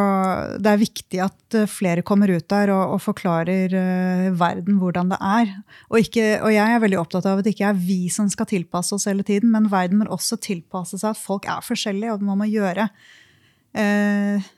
[0.64, 5.20] det er viktig at flere kommer ut der og, og forklarer uh, verden hvordan det
[5.20, 5.52] er.
[5.90, 8.48] Og, ikke, og jeg er veldig opptatt av at det ikke er vi som skal
[8.48, 12.24] tilpasse oss hele tiden, men verden må også tilpasse seg at folk er forskjellige, og
[12.32, 14.52] man må gjøre uh,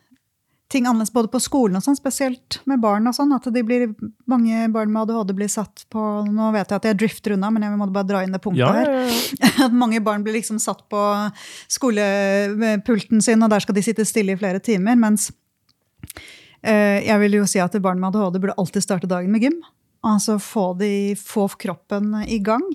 [0.73, 3.05] ting annerledes både på skolen og sånn, spesielt med barn.
[3.09, 3.91] og sånn, at blir,
[4.29, 7.65] Mange barn med ADHD blir satt på Nå vet jeg at jeg drifter unna, men
[7.65, 9.65] jeg må bare dra inn det punktet Ja, her ja, her.
[9.67, 11.03] at mange barn blir liksom satt på
[11.71, 14.97] skolepulten sin, og der skal de sitte stille i flere timer.
[14.99, 15.29] Mens
[16.62, 19.62] eh, jeg vil jo si at barn med ADHD burde alltid starte dagen med gym.
[20.03, 22.65] Altså få, de, få kroppen i gang.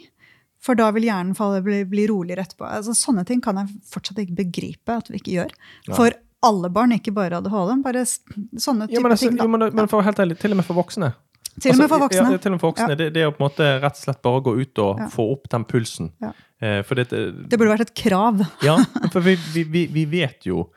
[0.63, 2.67] For da vil hjernen falle, bli, bli roligere etterpå.
[2.67, 5.53] Altså, sånne ting kan jeg fortsatt ikke begripe at vi ikke gjør.
[5.93, 7.83] For alle barn, ikke bare ADHD.
[7.83, 9.39] Bare sånne type Ja, men, altså, ting.
[9.39, 11.13] Jo, men, men for helt ærlig, til og med for voksne.
[11.59, 12.33] Til og med for Altså, voksne.
[12.33, 12.89] Ja, til og med for voksne.
[12.95, 12.99] Ja.
[13.01, 15.09] Det, det er på en måte rett og slett bare å gå ut og Ja.
[15.15, 16.13] få opp den pulsen.
[16.23, 16.31] Ja.
[16.61, 18.45] Eh, for det, Det burde vært et krav.
[18.63, 18.77] Ja,
[19.13, 20.69] for vi, vi, vi, vi vet jo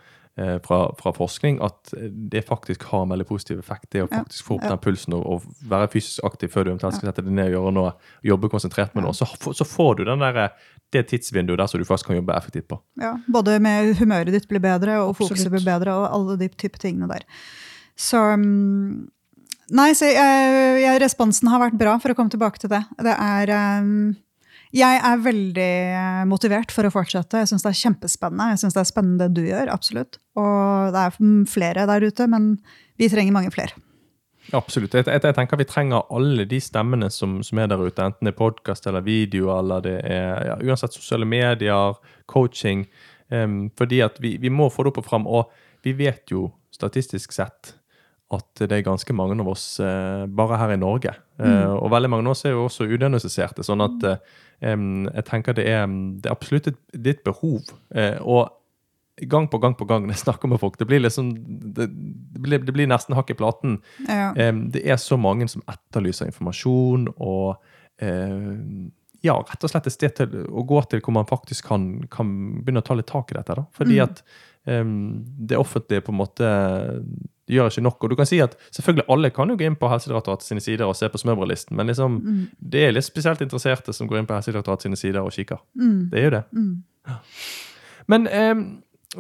[0.66, 1.94] fra, fra forskning at
[2.32, 3.90] det faktisk har en veldig positiv effekt.
[3.94, 6.98] Det å faktisk få opp den pulsen og, og være fysisk aktiv før du eventuelt
[6.98, 7.94] skal sette deg ned og gjøre noe,
[8.28, 9.16] jobbe konsentrert med noe.
[9.18, 9.28] Så,
[9.58, 10.52] så får du den der,
[10.94, 12.82] det tidsvinduet der som du faktisk kan jobbe effektivt på.
[13.02, 15.36] Ja, både med humøret ditt blir bedre, og Absolutt.
[15.36, 17.26] fokuset blir bedre, og alle de type tingene der.
[18.00, 19.10] Så mm,
[19.72, 22.82] Nei, så jeg, jeg, responsen har vært bra, for å komme tilbake til det.
[23.08, 24.12] Det er um,
[24.72, 27.42] Jeg er veldig eh, motivert for å fortsette.
[27.42, 28.54] Jeg syns det er kjempespennende.
[28.54, 30.20] Jeg synes det er spennende det du gjør, absolutt.
[30.40, 31.18] Og det er
[31.52, 32.54] flere der ute, men
[33.02, 33.76] vi trenger mange flere.
[34.56, 34.96] Absolutt.
[34.96, 38.28] Jeg, jeg, jeg tenker Vi trenger alle de stemmene som, som er der ute, enten
[38.28, 42.00] det er podkast eller video, eller det er ja, uansett sosiale medier,
[42.32, 42.88] coaching.
[43.32, 45.28] Um, fordi at vi, vi må få det opp og fram.
[45.28, 45.52] Og
[45.86, 47.76] vi vet jo statistisk sett
[48.32, 51.12] at det er ganske mange av oss uh, bare her i Norge.
[51.42, 53.66] Eh, og veldig mange av oss er jo også udiagnostiserte.
[53.66, 54.22] Sånn at em,
[54.62, 55.86] jeg tenker det er,
[56.22, 57.72] det er absolutt et, et behov.
[57.96, 58.52] Eh, og
[59.28, 61.32] gang på gang på gang når jeg snakker med folk, det blir liksom
[61.76, 63.80] det, det, blir, det blir nesten hakk i platen.
[64.08, 64.32] Ja.
[64.36, 67.58] Em, det er så mange som etterlyser informasjon og
[68.02, 68.56] eh,
[69.22, 72.32] ja, rett og slett et sted til å gå til hvor man faktisk kan, kan
[72.64, 73.58] begynne å ta litt tak i dette.
[73.60, 73.68] da.
[73.78, 74.04] Fordi Mm.
[74.08, 74.24] at
[74.66, 74.96] em,
[75.50, 76.48] det offentlige på en måte
[77.58, 78.04] gjør ikke nok.
[78.04, 80.86] Og du kan si at selvfølgelig alle kan jo gå inn på Helsedirektoratet sine sider
[80.88, 82.48] og se på smørbrødlisten, men liksom, Mm.
[82.72, 85.60] det er litt spesielt interesserte som går inn på Helsedirektoratet sine sider og kikker.
[85.76, 86.10] Mm.
[86.12, 86.44] Det er jo det.
[86.52, 86.84] Mm.
[88.08, 88.54] Men eh,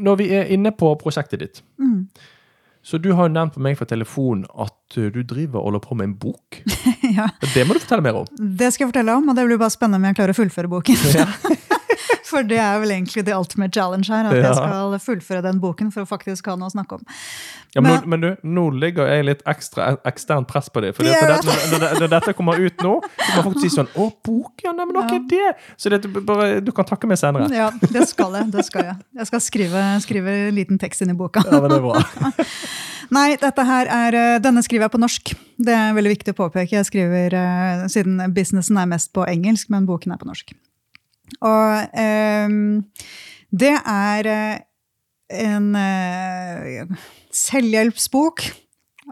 [0.01, 2.07] når vi er inne på prosjektet ditt, Mm.
[2.83, 5.79] så du har jo nevnt på meg for telefon at uh, du driver og holder
[5.85, 6.61] på med en bok.
[7.17, 7.27] ja.
[7.53, 8.25] Det må du fortelle mer om.
[8.57, 10.67] Det skal jeg fortelle om, og det blir bare spennende om jeg klarer å fullføre
[10.71, 10.95] boken.
[12.31, 12.37] Ja.
[12.37, 14.41] For det er vel egentlig the ultimate challenge her, at Ja.
[14.47, 17.03] jeg skal fullføre den boken for å faktisk ha noe å snakke om.
[17.75, 20.95] Ja, men, Men- du, nå ligger jeg litt ekstra ekstern press på det.
[20.95, 23.87] For det, Ja, når, når, når dette kommer ut nå, så må folk si sånn
[23.95, 27.49] 'Å, bok, ja, nei, men er det?' Så det, bare, du kan takke meg senere.
[27.51, 28.51] Ja, det skal jeg.
[28.51, 31.43] det skal Jeg Jeg skal skrive, skrive en liten tekst inn i boka.
[31.45, 32.03] Ja, men det er bra.
[33.11, 35.33] Nei, dette her er, eh, denne skriver jeg på norsk.
[35.59, 36.71] Det er veldig viktig å påpeke.
[36.71, 40.53] Jeg skriver, eh, Siden businessen er mest på engelsk, men boken er på norsk.
[41.39, 42.83] Og ehm,
[43.51, 44.57] det er eh,
[45.47, 46.97] en eh,
[47.35, 48.43] selvhjelpsbok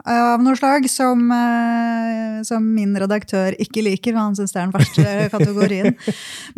[0.08, 4.16] av noe slag som, eh, som min redaktør ikke liker.
[4.16, 5.98] Han syns det er den verste kategorien.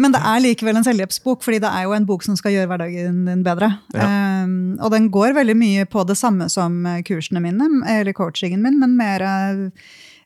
[0.01, 2.69] Men det er likevel en selvhjelpsbok, fordi det er jo en bok som skal gjøre
[2.71, 3.73] hverdagen din bedre.
[3.95, 4.09] Ja.
[4.45, 8.79] Um, og den går veldig mye på det samme som kursene mine, eller coachingen min,
[8.81, 9.67] men mer eh,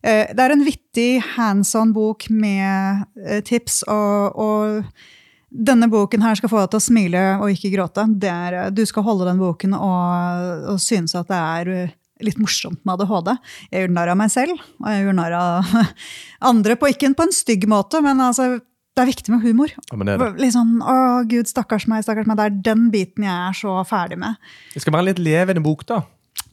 [0.03, 5.14] eh, Det er en vittig hands on-bok med eh, tips, og, og
[5.55, 8.05] denne boken her skal få deg til å smile og ikke gråte.
[8.19, 11.95] Det er, eh, du skal holde den boken og, og synes at det er eh,
[12.25, 13.33] litt morsomt med ADHD.
[13.71, 15.75] Jeg gjør narr av meg selv, og jeg gjør narr av
[16.51, 18.55] andre, på ikke på en stygg måte, men altså,
[18.95, 19.71] det er viktig med humor.
[19.75, 20.29] Ja, det, det.
[20.39, 22.39] Litt sånn 'Å, gud, stakkars meg', stakkars meg.
[22.39, 24.39] Det er den biten jeg er så ferdig med.
[24.73, 26.03] det skal være en litt levende bok, da.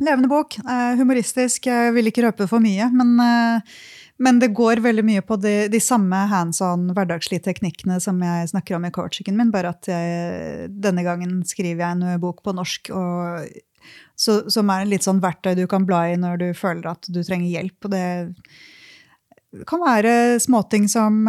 [0.07, 0.59] Levende bok.
[0.59, 1.67] Eh, humoristisk.
[1.71, 3.75] Jeg vil ikke røpe for mye, men, eh,
[4.23, 8.53] men det går veldig mye på de, de samme hands on hverdagslige teknikkene som jeg
[8.53, 12.55] snakker om i coachingen min, bare at jeg, denne gangen skriver jeg en bok på
[12.55, 12.93] norsk.
[12.95, 13.49] Og,
[14.15, 17.09] så, som er en litt sånn verktøy du kan bla i når du føler at
[17.11, 17.79] du trenger hjelp.
[17.89, 21.25] Og det kan være småting som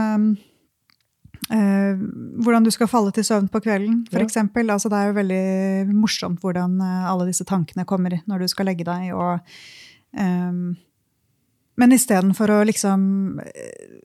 [1.52, 2.00] Uh,
[2.40, 4.38] hvordan du skal falle til søvn på kvelden, f.eks.
[4.40, 4.46] Ja.
[4.64, 8.70] Altså, det er jo veldig morsomt hvordan uh, alle disse tankene kommer når du skal
[8.70, 9.10] legge deg.
[9.12, 9.44] Og,
[10.16, 10.72] um,
[11.82, 13.04] men istedenfor å liksom
[13.44, 14.00] uh,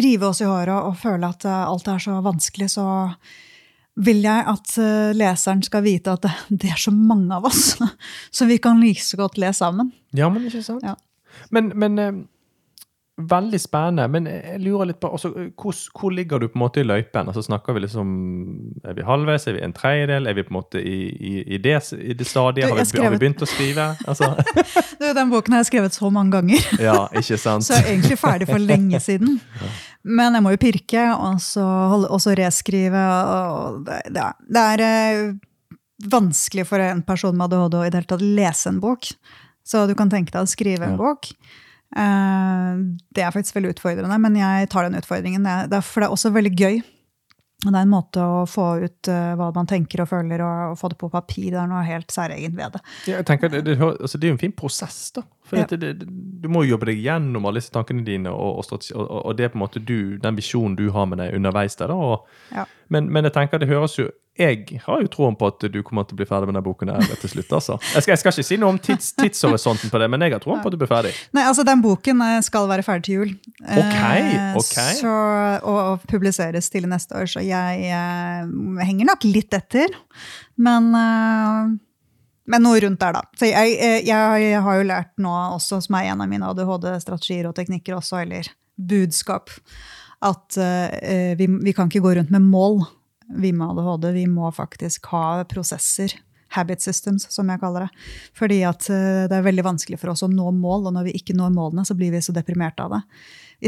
[0.00, 2.86] rive oss i håret og føle at alt er så vanskelig, så
[4.00, 4.74] vil jeg at
[5.18, 7.74] leseren skal vite at det, det, er så mange av oss,
[8.36, 9.92] så vi kan like så godt le sammen.
[10.16, 10.86] Ja, men ikke sant?
[10.86, 10.96] Ja.
[11.52, 12.00] Men, men
[13.30, 16.82] Veldig spennende, men jeg lurer litt på altså, hvor, hvor, ligger du på en måte
[16.82, 17.28] i løypen?
[17.28, 18.08] Altså, snakker vi liksom,
[18.84, 19.46] Er vi halvveis?
[19.50, 20.28] Er vi en tredjedel?
[20.30, 22.68] Er vi på en måte i, i, i, det, i det, stadiet?
[22.68, 23.08] Har vi, skrevet...
[23.08, 23.90] har vi, begynt å skrive?
[24.08, 24.32] Altså.
[25.00, 27.66] du, den boken har jeg skrevet så mange ganger, ja, ikke sant?
[27.66, 29.38] så jeg er egentlig ferdig for lenge siden.
[30.02, 31.66] Men jeg må jo pirke, og så,
[32.08, 33.04] og så reskrive.
[33.28, 35.24] Og det, det, er eh,
[36.10, 39.10] vanskelig for en person med ADHD å i det hele tatt lese en bok.
[39.66, 41.00] Så du kan tenke deg å skrive en ja.
[41.00, 41.28] bok.
[41.96, 45.46] Eh, det er faktisk veldig utfordrende, men jeg tar den utfordringen.
[45.82, 46.80] For det er også veldig gøy.
[47.60, 50.78] Det er en måte å få ut uh, hva man tenker og føler, og, og,
[50.80, 51.50] få det på papir.
[51.52, 52.80] Det er noe helt særegent ved det.
[53.10, 55.26] jeg tenker, det, det, altså, det, er jo en fin prosess, da.
[55.44, 55.66] For ja.
[55.68, 56.06] det,
[56.40, 59.60] du må jobbe deg gjennom alle disse tankene dine, og, og, og, det er på
[59.60, 61.92] en måte du, den visjonen du har med deg underveis der.
[61.92, 62.16] da.
[62.62, 62.64] Ja.
[62.88, 64.08] Men, men, jeg tenker det høres jo
[64.40, 66.92] jeg har jo troen på at du kommer til å bli ferdig med denne boken
[66.94, 67.50] her til slutt.
[67.58, 67.76] altså.
[67.92, 70.42] Jeg skal, jeg skal ikke si noe om tids, tidshorisonten på det, men jeg har
[70.42, 71.12] troen på at du blir ferdig.
[71.36, 73.34] Nei, altså Den boken eh, skal være ferdig til jul.
[73.60, 74.72] Ok, eh, ok.
[75.00, 75.12] Så,
[75.60, 79.92] og, og, publiseres til neste år, så jeg, jeg eh, henger nok litt etter.
[80.60, 83.24] Men, men noe rundt der, da.
[83.36, 87.48] Så jeg, jeg, jeg har jo lært nå også, som er en av mine ADHD-strategier
[87.50, 88.48] og teknikker også, eller
[88.80, 89.52] budskap,
[90.20, 92.82] at uh, vi, vi kan ikke gå rundt med mål
[93.36, 96.16] vi med ADHD, vi må faktisk ha prosesser.
[96.50, 98.06] Habit systems, som jeg kaller det.
[98.34, 101.12] Fordi at eh, det er veldig vanskelig for oss å nå mål, og når vi
[101.20, 103.00] ikke når målene, så blir vi så deprimerte av det.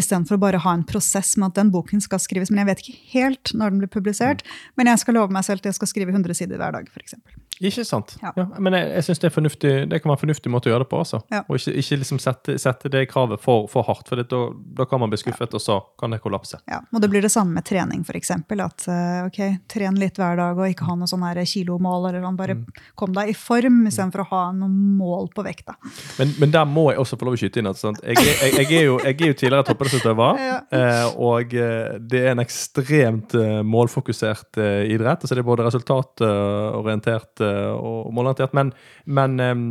[0.02, 2.50] Istedenfor å bare ha en prosess med at den boken skal skrives.
[2.50, 4.42] Men jeg vet ikke helt når den blir publisert.
[4.74, 7.14] Men jeg skal love meg selv at jeg skal skrive 100 sider hver dag, f.eks.
[7.60, 8.16] Ikke sant.
[8.22, 8.32] Ja.
[8.36, 9.30] Ja, men jeg, jeg syns det,
[9.90, 10.98] det, kan være en fornuftig måte å gjøre det på.
[11.04, 11.20] altså.
[11.30, 11.42] Ja.
[11.46, 14.40] Og ikke, ikke liksom sette, sette, det kravet for, for hardt, for da,
[14.78, 16.58] da, kan man bli skuffet, og så kan det kollapse.
[16.70, 18.32] Ja, og Det blir det samme med trening, f.eks.
[18.32, 22.08] At uh, ok, tren litt hver dag og ikke ha noe sånn kilomål.
[22.10, 22.64] eller sånn, Bare mm.
[22.98, 25.76] kom deg i form istedenfor å ha noen mål på vekta.
[26.18, 28.66] Men, men, der må jeg også få lov å skyte inn at jeg, jeg, jeg,
[28.80, 30.42] er jo, jeg er jo tidligere toppidrettsutøver,
[30.78, 33.36] uh, og uh, det er en ekstremt
[33.66, 35.22] målfokusert idrett.
[35.22, 38.72] altså Det er både resultatorientert og målorientert men,
[39.04, 39.68] men um,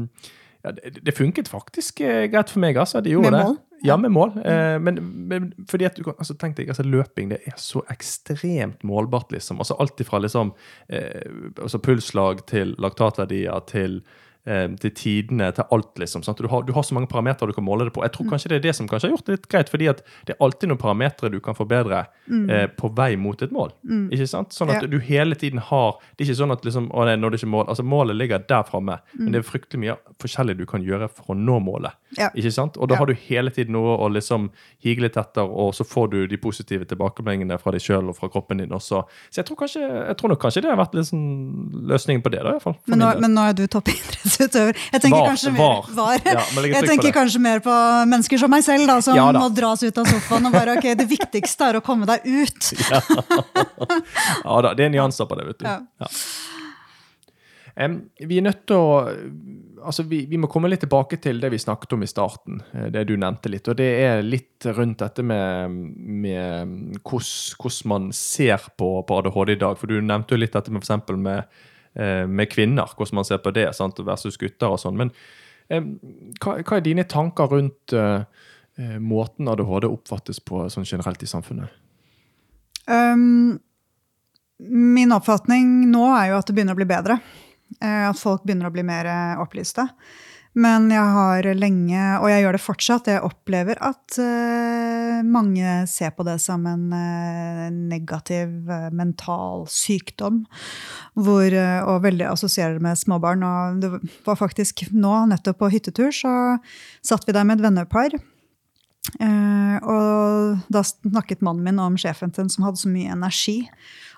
[0.62, 2.78] ja, det, det, funket faktisk uh, greit for meg.
[2.78, 3.56] altså, de gjorde med mål?
[3.58, 3.68] Det.
[3.88, 4.34] Ja, med mål.
[4.46, 5.00] Uh, men,
[5.32, 9.32] men, fordi at du kan, altså, tenk deg, altså, Løping det er så ekstremt målbart.
[9.34, 10.54] liksom, altså Alt ifra liksom,
[10.90, 16.24] eh, altså, pulslag til laktatverdier til Eh, til tidene, til alt, liksom.
[16.38, 18.02] Du har, du, har, så mange parametere du kan måle det på.
[18.02, 18.32] Jeg tror mm.
[18.32, 20.42] kanskje det er det som kanskje har gjort det litt greit, fordi at det er
[20.42, 22.50] alltid noen parametere du kan forbedre mm.
[22.50, 23.76] eh, på vei mot et mål.
[23.86, 24.08] Mm.
[24.16, 24.56] Ikke sant?
[24.58, 24.90] Sånn at ja.
[24.90, 27.52] du hele tiden har Det er ikke sånn at liksom, å nei, når det ikke
[27.54, 29.34] mål, altså Målet ligger der framme, men mm.
[29.34, 31.98] det er fryktelig mye forskjellig du kan gjøre for å nå målet.
[32.20, 32.30] Ja.
[32.36, 32.78] Ikke sant?
[32.78, 34.50] Og da har du hele tiden noe å liksom
[34.84, 38.32] hige litt etter, og så får du de positive tilbakemeldingene fra deg sjøl og fra
[38.32, 39.04] kroppen din også.
[39.30, 41.22] Så jeg tror, kanskje, jeg tror nok kanskje det har vært liksom
[41.92, 42.44] løsningen på det.
[42.44, 42.80] da, i hvert fall.
[42.92, 44.78] Men nå, men nå er du toppidrettsutøver idrettsutøver.
[44.94, 46.22] Jeg tenker, var, kanskje, mer, var.
[46.26, 47.76] Ja, jeg tenker kanskje mer på
[48.12, 49.42] mennesker som meg selv, da, som ja, da.
[49.44, 52.72] må dras ut av sofaen og bare ok, det viktigste er å komme deg ut.
[52.92, 53.02] ja.
[54.46, 55.70] ja da, det er nyanser på det, vet du.
[55.70, 56.12] Ja.
[57.82, 58.88] Um, vi er nødt til å
[59.84, 62.62] altså vi, vi, må komme litt tilbake til det vi snakket om i starten.
[62.74, 63.68] Eh, det du nevnte litt.
[63.72, 65.76] Og det er litt rundt dette med,
[66.26, 69.78] med hvordan man ser på, på, ADHD i dag.
[69.80, 71.46] For du nevnte jo litt dette med, for med
[71.94, 74.96] Eh, med kvinner, hvordan man ser på det sant, versus gutter og sånn.
[74.96, 75.10] Men
[75.68, 75.84] eh,
[76.40, 78.24] hva, hva, er dine tanker rundt uh,
[79.04, 81.74] måten ADHD oppfattes på sånn generelt i samfunnet?
[82.88, 83.60] Um,
[84.64, 87.20] min oppfatning nå er jo at det begynner å bli bedre.
[87.80, 89.08] At folk begynner å bli mer
[89.40, 89.86] opplyste.
[90.52, 96.12] Men jeg har lenge, og jeg gjør det fortsatt, jeg opplever at uh, mange ser
[96.12, 100.42] på det som en uh, negativ uh, mental sykdom.
[101.16, 101.56] Hvor,
[101.88, 103.46] og veldig assosierer det med småbarn.
[103.48, 103.94] Og det
[104.28, 106.34] var faktisk nå, nettopp på hyttetur, så
[107.04, 108.16] satt vi der med et vennepar.
[109.82, 113.68] og da snakket mannen min om sjefen sin som hadde så mye energi.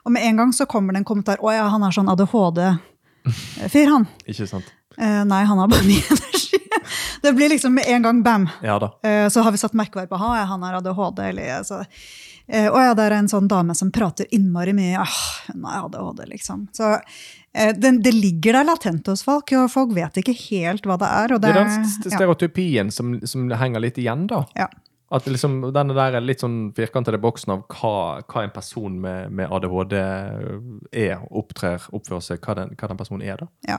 [0.05, 1.37] Og med en gang så kommer det en kommentar.
[1.41, 2.92] 'Å ja, han har sånn ADHD'.
[3.69, 4.07] Fyr, han.
[4.27, 4.67] Ikke sant.
[4.97, 6.59] Eh, nei, han har bare mye energi.
[7.23, 8.49] Det blir liksom med en gang bam.
[8.61, 8.91] Ja da.
[9.07, 11.19] Eh, så har vi satt merkevær på ha, han har ADHD.
[11.29, 11.79] Eller, så...
[12.47, 14.99] eh, og ja, det er en sånn dame som prater innmari mye.
[14.99, 16.67] Ah, hun har ADHD, liksom.
[16.75, 16.91] Så
[17.53, 21.09] eh, det, det ligger der latent hos folk, og folk vet ikke helt hva det
[21.23, 21.37] er.
[21.39, 24.43] Det er den st- ja, stereotypien som, som henger litt igjen, da.
[24.59, 24.67] ja.
[25.13, 29.51] At liksom, denne der litt sånn firkantede boksen av hva, hva en person med, med
[29.53, 33.51] ADHD er, opptrer, oppfører seg, hva den, hva den personen er, da.
[33.69, 33.77] Ja.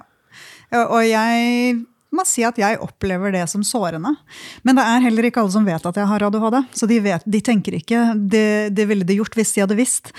[0.84, 1.74] Og jeg
[2.16, 4.14] må si at jeg opplever det som sårende.
[4.66, 6.56] Men det er heller ikke alle som vet at jeg har ADHD.
[6.76, 8.44] Så de, vet, de tenker ikke det,
[8.76, 10.12] det ville de gjort hvis de hadde visst.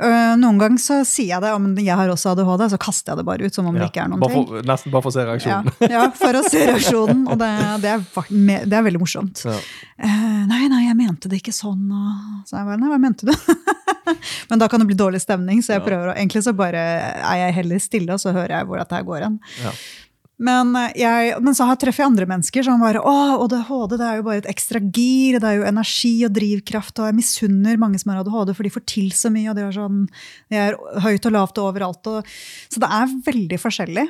[0.00, 3.20] Uh, noen ganger så sier jeg det om jeg har også ADHD, så kaster jeg
[3.22, 4.64] det bare ut som om det ikke er noen bare ting.
[4.70, 5.72] nesten bare for å se reaksjonen.
[5.96, 7.26] ja, for å se reaksjonen.
[7.30, 7.50] Og det,
[7.84, 9.44] det, er, det er veldig morsomt.
[9.46, 9.58] Ja.
[10.00, 11.84] Uh, nei, nei, jeg mente det ikke sånn.
[11.92, 13.34] Og så jeg bare, nei, hva mente du?
[14.50, 15.86] Men da kan det bli dårlig stemning, så jeg Ja.
[15.86, 18.96] prøver å, egentlig så bare er jeg heller stille, og så hører jeg hvor dette
[18.96, 19.36] her går hen.
[19.62, 19.72] Ja.
[20.40, 23.96] Men, eh, jeg, men så har jeg treffer jeg andre mennesker som bare Å, ADHD
[24.00, 25.36] det er jo bare et ekstra gir.
[25.36, 26.96] Det er jo energi og drivkraft.
[27.02, 29.50] Og jeg misunner mange som har ADHD, for de får til så mye.
[29.52, 30.06] og De er, sånn,
[30.48, 32.10] de er høyt og lavt og overalt.
[32.14, 32.32] Og,
[32.72, 34.06] så det er veldig forskjellig.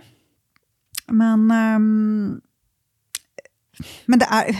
[1.10, 2.40] Men um,
[4.06, 4.54] Men det er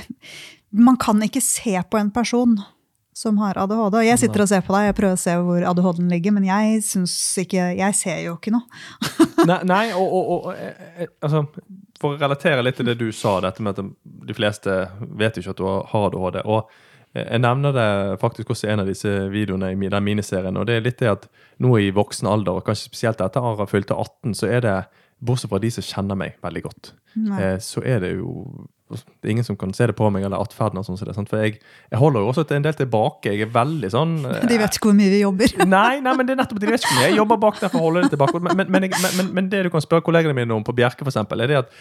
[0.75, 2.59] Man kan ikke se på en person
[3.15, 3.95] som har ADHD.
[4.01, 6.47] Og jeg sitter og ser på deg, jeg prøver å se hvor ADHD-en ligger, men
[6.49, 8.65] jeg syns ikke Jeg ser jo ikke noe.
[9.49, 11.45] Nei, nei og, og, og eh, eh, altså,
[12.01, 13.91] For å relatere litt til det du sa, dette med at
[14.31, 14.77] de fleste
[15.21, 16.41] vet ikke at du har ADHD.
[16.45, 16.71] og
[17.15, 17.91] eh, jeg nevner det
[18.23, 20.57] faktisk også i en av disse videoene i den miniserien.
[20.57, 23.67] og det er litt det at Nå i voksen alder, og kanskje spesielt etter Ara
[23.69, 24.77] fylte 18, så er det,
[25.21, 27.51] bortsett fra de som kjenner meg veldig godt, Nei.
[27.61, 28.31] så er det jo
[28.91, 30.99] det er ingen som kan se det på meg, eller atferden og sånn.
[30.99, 31.27] som?
[31.29, 33.33] For jeg, jeg holder jo også en del tilbake.
[33.33, 35.57] Jeg er veldig sånn eh, De vet ikke hvor mye vi jobber.
[35.77, 37.81] Nei, nei, men det er nettopp de vet ikke om jeg jobber bak der for
[37.81, 38.43] å holde det tilbake.
[38.47, 41.53] Men, men, men, men, det du kan spørre kollegene mine om på Bjerke, eksempel, er
[41.53, 41.75] det at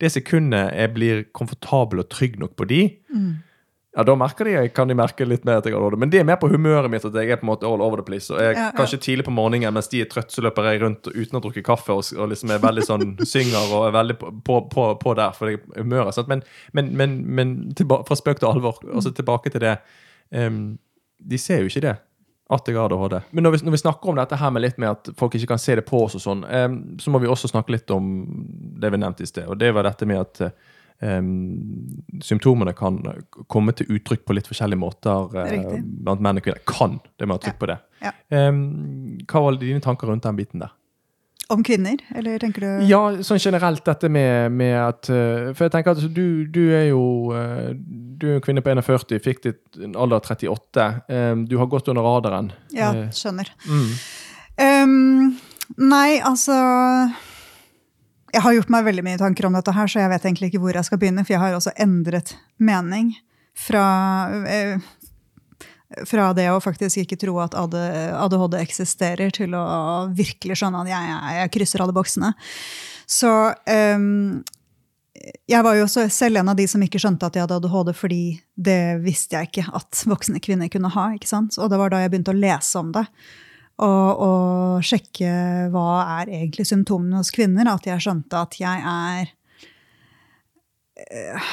[0.00, 2.80] det sekundet jeg blir komfortabel og trygg nok på de,
[3.96, 5.96] ja, da merker de, kan de merke litt mer at jeg har ADHD.
[6.02, 8.02] Men det er mer på humøret mitt at jeg er på en måte all over
[8.02, 8.28] the place.
[8.28, 8.72] Og jeg, Ja, ja.
[8.76, 11.62] Kanskje tidlig på morgenen mens de er trøtte, så løper jeg rundt uten å drukke
[11.64, 15.32] kaffe og, og liksom er veldig sånn synger og er veldig på, på, på, der
[15.38, 16.28] for det er humøret.
[16.28, 16.44] Men,
[16.76, 19.78] men, men, men tilba, fra spøk til alvor, altså tilbake til det.
[20.36, 20.76] um,
[21.16, 21.96] de ser jo ikke det.
[22.52, 23.18] At jeg har ADHD.
[23.32, 25.54] Men når vi, når vi snakker om dette her med litt med at folk ikke
[25.56, 28.12] kan se det på oss, og sånn, um, så må vi også snakke litt om
[28.76, 29.48] det vi nevnte i sted.
[29.48, 30.50] Og det var dette med at
[31.04, 31.30] em,
[32.24, 33.00] symptomene kan
[33.52, 36.62] komme til uttrykk på litt forskjellige måter uh, blant menn og kvinner.
[36.68, 37.78] Kan, det må ha trykk på det.
[38.04, 38.12] Ja.
[38.30, 40.74] Um, hva var dine tanker rundt den biten der?
[41.48, 45.74] Om kvinner, eller tenker du Ja, sånn generelt dette med, med at eh, For jeg
[45.76, 47.02] tenker at du, du er jo
[47.38, 50.86] eh, Du er en kvinne på 41, fikk ditt alder 38.
[51.06, 52.50] Em, du har gått under radaren.
[52.74, 53.52] Ja, skjønner.
[53.68, 53.90] mm.
[54.56, 55.36] Um,
[55.76, 56.56] nei, altså
[58.36, 60.60] Jeg har gjort meg veldig mye tanker om dette her, så jeg vet egentlig ikke
[60.60, 63.14] hvor jeg skal begynne, for jeg har også endret mening
[63.56, 63.84] fra
[64.44, 64.82] eh,
[66.04, 69.64] fra det å faktisk ikke tro at ADHD eksisterer, til å
[70.12, 72.32] virkelig skjønne at jeg, jeg, jeg krysser alle boksene.
[73.08, 73.32] Så
[73.70, 74.06] eh,
[75.46, 77.94] jeg var jo også selv en av de som ikke skjønte at jeg hadde ADHD,
[77.96, 78.22] fordi
[78.68, 81.08] det visste jeg ikke at voksne kvinner kunne ha.
[81.16, 81.56] ikke sant?
[81.62, 83.06] Og det var da jeg begynte å lese om det.
[83.76, 85.30] Og, og sjekke
[85.72, 85.88] hva
[86.20, 89.32] er egentlig symptomene hos kvinner, at jeg skjønte at jeg er
[91.04, 91.50] øh,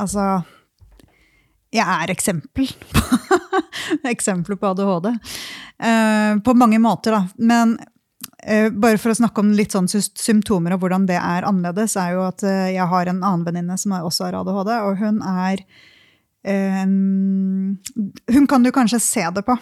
[0.00, 0.26] Altså
[1.72, 2.68] Jeg er eksempel
[4.10, 5.08] eksempler på ADHD.
[5.80, 7.22] Uh, på mange måter, da.
[7.36, 11.96] Men uh, bare for å snakke om litt sånn symptomer og hvordan det er annerledes,
[12.00, 15.22] er jo at uh, jeg har en annen venninne som også har ADHD, og hun
[15.24, 15.64] er
[16.44, 16.84] eh,
[18.34, 19.56] Hun kan du kanskje se det på,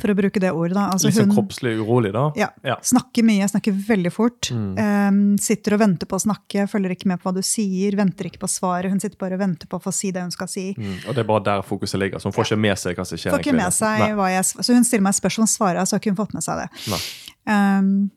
[0.00, 0.74] for å bruke det ordet.
[0.76, 0.90] da.
[0.92, 2.30] Altså, sånn hun- kroppslig urolig, da?
[2.36, 2.48] ja.
[2.64, 2.76] Ja.
[2.82, 4.50] Snakker mye, snakker veldig fort.
[4.52, 4.76] Mm.
[4.78, 8.28] Um, sitter og venter på å snakke, følger ikke med på hva du sier, venter
[8.28, 8.90] ikke på svaret.
[8.90, 10.74] Hun sitter bare og venter på å få si det hun skal si.
[10.76, 11.08] Mm.
[11.08, 12.18] Og det er bare der fokuset ligger.
[12.20, 13.32] Så hun får ikke med seg hva som skjer.
[13.32, 14.10] Får ikke med seg Nei.
[14.18, 16.64] hva jeg, Så hun stiller meg spørsmål, svarer så har ikke hun fått med seg
[16.64, 17.00] det.
[17.46, 18.10] Um,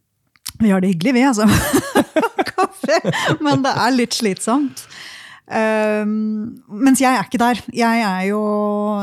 [0.59, 1.45] vi har det hyggelig, vi, altså.
[2.49, 2.97] Kaffe.
[3.39, 4.83] Men det er litt slitsomt.
[5.49, 7.59] Um, mens jeg er ikke der.
[7.73, 8.41] Jeg er jo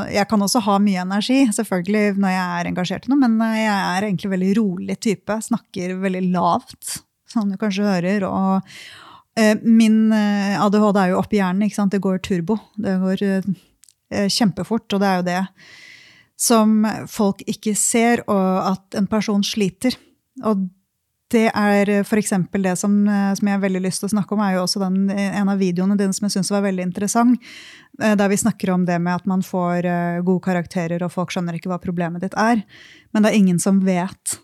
[0.07, 3.73] Jeg kan også ha mye energi, selvfølgelig, når jeg er engasjert i noe, men jeg
[3.73, 5.39] er egentlig veldig rolig type.
[5.49, 8.27] Snakker veldig lavt, som du kanskje hører.
[8.29, 11.91] Og uh, min eh, ADHD er jo oppi hjernen, ikke sant.
[11.91, 12.59] Det går turbo.
[12.79, 13.51] Det går uh,
[14.31, 15.43] kjempefort, og det er jo det
[16.37, 19.97] som folk ikke ser, og at en person sliter.
[20.45, 20.67] Og
[21.33, 22.31] det er f.eks.
[22.55, 24.79] det som, eh, som jeg har veldig lyst til å snakke om, er jo også
[24.85, 27.39] den, en av videoene dine som jeg syns var veldig interessant.
[28.01, 31.31] eh, Der vi snakker om det med at man får eh, gode karakterer, og folk
[31.35, 32.63] skjønner ikke hva problemet ditt er.
[33.11, 34.37] Men det er ingen som vet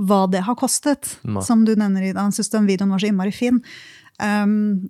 [0.00, 1.18] hva det har kostet.
[1.24, 1.42] Nei.
[1.44, 3.62] Som du nevner i Han syns den videoen var så innmari fin.
[4.20, 4.88] um,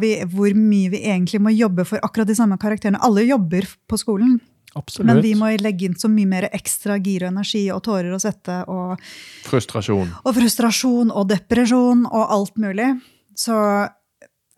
[0.00, 3.00] vi, hvor mye vi egentlig må jobbe for akkurat de samme karakterene.
[3.00, 4.40] Alle jobber på skolen,
[4.76, 5.08] Absolutt.
[5.08, 8.20] men vi må legge inn så mye mer ekstra gir og energi og tårer og
[8.20, 9.00] svette og,
[9.46, 10.10] Frustrasjon.
[10.22, 12.90] og frustrasjon og depresjon og alt mulig.
[13.36, 13.56] Så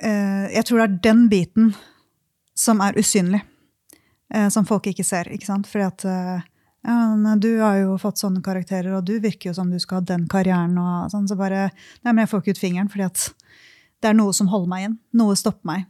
[0.02, 1.72] eh, jeg tror det er den biten
[2.58, 3.40] som er usynlig,
[4.34, 5.30] eh, som folk ikke ser.
[5.30, 5.70] ikke sant?
[5.70, 6.46] Fordi at eh,
[6.88, 10.00] ja, men du har jo fått sånne karakterer, og du virker jo som du skal
[10.00, 10.78] ha den karrieren.
[10.78, 11.68] og sånn, Så bare
[12.02, 13.28] Nei, men jeg får ikke ut fingeren, fordi at
[14.02, 14.98] det er noe som holder meg inn.
[15.18, 15.86] Noe stopper meg.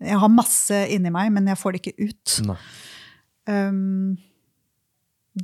[0.00, 2.36] Jeg har masse inni meg, men jeg får det ikke ut.
[2.48, 2.56] Nei.
[3.50, 4.18] Um,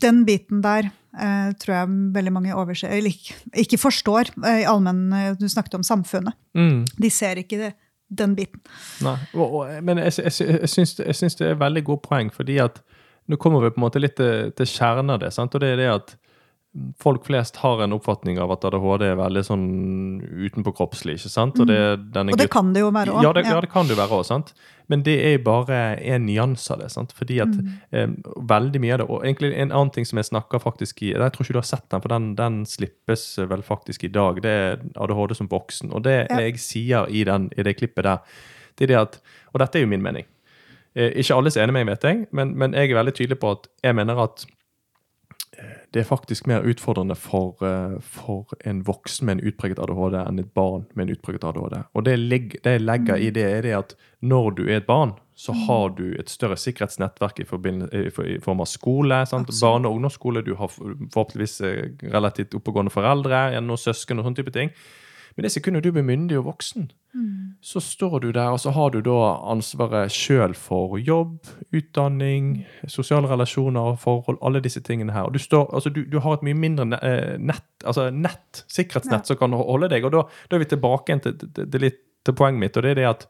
[0.02, 3.34] den biten der uh, tror jeg veldig mange overser, eller ikke,
[3.64, 4.32] ikke forstår.
[4.38, 6.36] Uh, i allmenn, uh, Du snakket om samfunnet.
[6.54, 6.84] Mm.
[7.02, 7.72] De ser ikke det,
[8.08, 8.62] den biten.
[9.04, 9.16] Nei.
[9.34, 12.60] Og, og, men jeg, jeg, jeg, syns, jeg syns det er veldig gode poeng, fordi
[12.62, 12.82] at
[13.26, 15.32] nå kommer vi på en måte litt til, til kjernen av det.
[15.34, 15.54] Sant?
[15.54, 16.16] Og det er det at
[17.02, 19.66] folk flest har en oppfatning av at ADHD er veldig sånn
[20.46, 21.16] utenpåkroppslig.
[21.18, 21.58] ikke sant?
[21.62, 21.78] Og det,
[22.14, 23.22] denne Og det kan det jo være òg.
[23.24, 24.52] Ja, det, ja, det kan det jo være òg.
[24.88, 26.90] Men det er bare en nyanse av det.
[26.92, 27.12] sant?
[27.16, 27.72] Fordi at Mm.
[27.92, 28.06] eh,
[28.38, 31.32] veldig mye av det Og egentlig en annen ting som jeg snakker faktisk i Jeg
[31.32, 34.40] tror ikke du har sett den, for den, den slippes vel faktisk i dag.
[34.42, 35.92] Det er ADHD som voksen.
[35.92, 36.38] Og det Ja.
[36.38, 38.18] jeg sier i, den, i det klippet der,
[38.76, 39.20] det er det at
[39.54, 40.24] Og dette er jo min mening.
[40.94, 43.38] Eh, ikke alle er enig med meg, vet jeg, men, men jeg er veldig tydelig
[43.40, 44.44] på at jeg mener at
[45.94, 50.40] det er faktisk mer utfordrende for, eh, for en voksen med en utpreget ADHD enn
[50.42, 51.78] et barn med en utpreget ADHD.
[51.94, 52.16] Og det,
[52.64, 56.14] jeg legger i det, er det at når du er et barn, så har du
[56.18, 59.24] et større sikkerhetsnettverk i, i form av skole.
[59.28, 60.42] Barne- og ungdomsskole.
[60.44, 64.72] Du har forhåpentligvis eh, relativt oppegående foreldre, noen søsken og sånne type ting.
[65.36, 66.88] Men det sekundet du blir myndig og voksen,
[67.60, 69.16] så står du der, og så har du da
[69.52, 75.28] ansvaret sjøl for jobb, utdanning, sosiale relasjoner, forhold, alle disse tingene her.
[75.28, 79.28] Og du, står, altså du, du har et mye mindre eh, nett, altså nett, sikkerhetsnett
[79.28, 80.04] som kan holde deg.
[80.04, 81.90] Og da, da er vi tilbake til, til, til,
[82.24, 83.28] til poenget mitt, og det er det at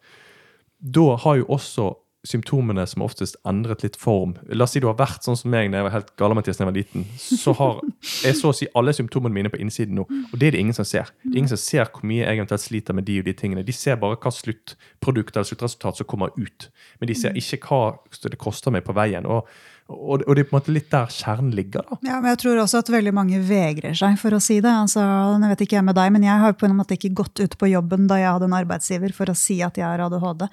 [0.79, 1.91] da har jo også
[2.27, 4.35] symptomene som oftest endret litt form.
[4.51, 6.65] La oss si du har vært sånn som meg når jeg var helt gale-Mathias da
[6.65, 7.07] jeg var liten.
[7.23, 7.79] Så har
[8.25, 10.07] jeg så å si alle symptomene mine på innsiden nå.
[10.31, 11.13] Og det er det ingen som ser.
[11.23, 13.65] Det er ingen som ser hvor mye jeg eventuelt sliter med de og de tingene.
[13.67, 16.69] De ser bare hva sluttprodukt eller sluttresultat som kommer ut.
[17.01, 17.83] Men de ser ikke hva
[18.27, 19.27] det koster meg på veien.
[19.31, 19.47] Og,
[19.87, 21.97] og, og det er på en måte litt der kjernen ligger, da.
[22.03, 24.73] Ja, men jeg tror også at veldig mange vegrer seg for å si det.
[24.73, 27.43] Altså, jeg vet ikke jeg med deg, men jeg har på en måte ikke gått
[27.43, 30.49] ut på jobben da jeg hadde en arbeidsgiver for å si at jeg har ADHD.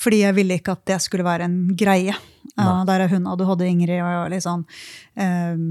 [0.00, 2.16] Fordi jeg ville ikke at det skulle være en greie.
[2.56, 4.64] Uh, der er hun ADHD, Ingrid, og litt sånn
[5.20, 5.66] ehm,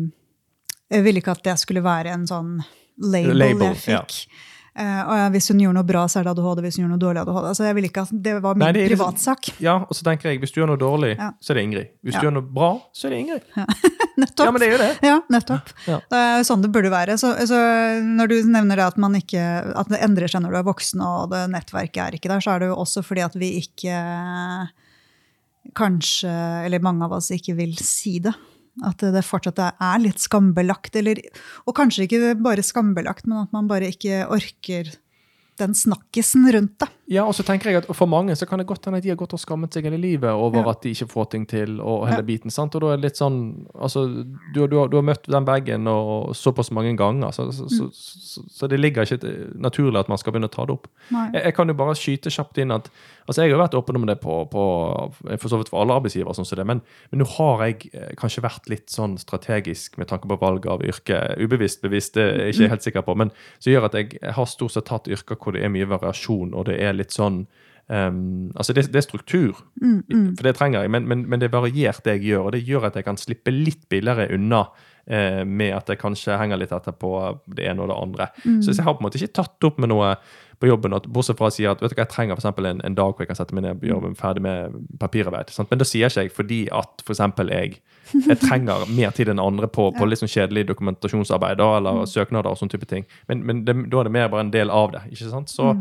[0.94, 2.54] Jeg ville ikke at det skulle være en sånn
[3.02, 4.20] label, Label, jeg fikk.
[4.30, 4.46] Eh,
[4.80, 6.62] og jeg- hvis hun gjorde noe bra, så er det ADHD.
[6.64, 7.48] Hvis hun gjorde noe dårlig, ADHD.
[7.50, 9.50] Altså, jeg ville ikke at Det var min Nei, det er liksom- privatsak.
[9.60, 11.32] Ja, og så tenker jeg, hvis du gjør noe dårlig, Ja.
[11.42, 11.88] så er det Ingrid.
[12.06, 12.20] Hvis Ja.
[12.22, 13.42] du gjør noe bra, så er det Ingrid.
[14.20, 14.46] Nettopp.
[14.46, 15.00] Ja, men det er jo det.
[15.04, 15.68] Ja, nettopp.
[15.88, 16.00] Ja.
[16.10, 17.14] Det er sånn det burde være.
[17.18, 17.56] Så, så
[18.04, 19.40] når du nevner det at, man ikke,
[19.76, 22.52] at det endrer seg når du er voksen og det nettverket er ikke der, så
[22.56, 24.68] er det jo også fordi at vi ikke
[25.76, 26.32] kanskje,
[26.66, 28.34] eller mange av oss ikke vil si det.
[28.86, 30.96] At det fortsatt er litt skambelagt.
[30.96, 31.20] Eller,
[31.68, 34.94] og kanskje ikke bare skambelagt, men at man bare ikke orker
[35.60, 36.88] den snakkisen rundt det.
[37.12, 39.10] Ja, og så tenker jeg at For mange så kan det godt hende at de
[39.12, 40.70] har gått og skammet seg hele livet over Ja.
[40.72, 41.82] at de ikke får ting til.
[41.82, 42.28] og hele Ja.
[42.30, 42.76] biten, sant?
[42.76, 44.06] Og da er det litt sånn, altså,
[44.54, 45.84] du, du, har, du har møtt den bagen
[46.32, 50.32] såpass mange ganger, så, så, så, så, så det ligger ikke naturlig at man skal
[50.32, 50.88] begynne å ta det opp.
[51.12, 52.88] Jeg, jeg kan jo bare skyte kjapt inn at
[53.30, 54.64] altså Jeg har vært åpen om det på, på
[55.38, 58.12] for så vidt for alle arbeidsgivere, sånn som det, men, men nå har jeg eh,
[58.20, 61.22] kanskje vært litt sånn strategisk med tanke på valg av yrke.
[61.40, 64.50] Ubevisst, bevisst, det er jeg ikke helt sikker på, men som gjør at jeg har
[64.50, 67.46] stort sett tatt yrker hvor det er mye variasjon, og det er litt sånn
[67.90, 69.64] Um, altså det, det er struktur,
[70.38, 72.60] for det trenger jeg, men, men, men det er variert det jeg gjør, og det
[72.68, 74.60] gjør at jeg kan slippe litt billigere unna
[75.10, 77.16] eh, med at jeg kanskje henger litt etter på
[77.50, 78.28] det ene og det andre.
[78.62, 80.12] Så jeg har på en måte ikke tatt opp med noe
[80.60, 82.82] på jobben, at, bortsett fra å si at vet du hva, jeg trenger for en,
[82.84, 85.54] en dag hvor jeg kan sette meg ned og jobbe ferdig med papirarbeid.
[85.56, 85.72] Sant?
[85.72, 87.16] Men da sier ikke jeg fordi at for
[87.50, 87.80] jeg,
[88.14, 92.52] jeg trenger mer tid enn andre på, på litt sånn kjedelig dokumentasjonsarbeid da, eller søknader
[92.52, 93.08] og sånne type ting.
[93.32, 95.06] Men, men det, da er det mer bare en del av det.
[95.14, 95.54] ikke sant?
[95.54, 95.72] Så,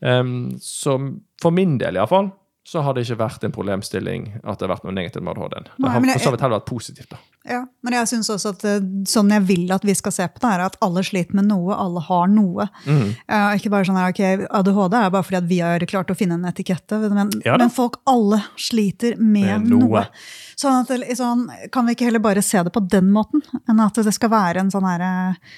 [0.00, 0.98] um, så
[1.42, 2.32] for min del iallfall
[2.68, 5.68] så har det ikke vært en problemstilling at det har vært noe negativt med ADHD-en.
[5.72, 7.14] Det har for så vidt heller vært positivt.
[7.14, 7.20] da.
[7.48, 10.42] Ja, men jeg synes også at eh, sånn jeg vil at vi skal se på
[10.42, 12.66] det, er at alle sliter med noe, alle har noe.
[12.84, 13.14] Mm.
[13.24, 16.16] Uh, ikke bare sånn her, ok, ADHD er bare fordi at vi har klart å
[16.18, 20.02] finne en etikette, men, Ja men folk alle sliter med, Med noe.
[20.02, 20.02] noe.
[20.60, 23.96] Sånn at sånn, kan vi ikke heller bare se det på den måten, enn at
[23.96, 25.54] det skal være en sånn her, eh,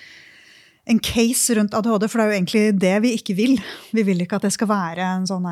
[0.94, 3.58] en case rundt ADHD, for det er jo egentlig det vi ikke vil.
[3.98, 5.50] Vi vil ikke at det skal være en sånn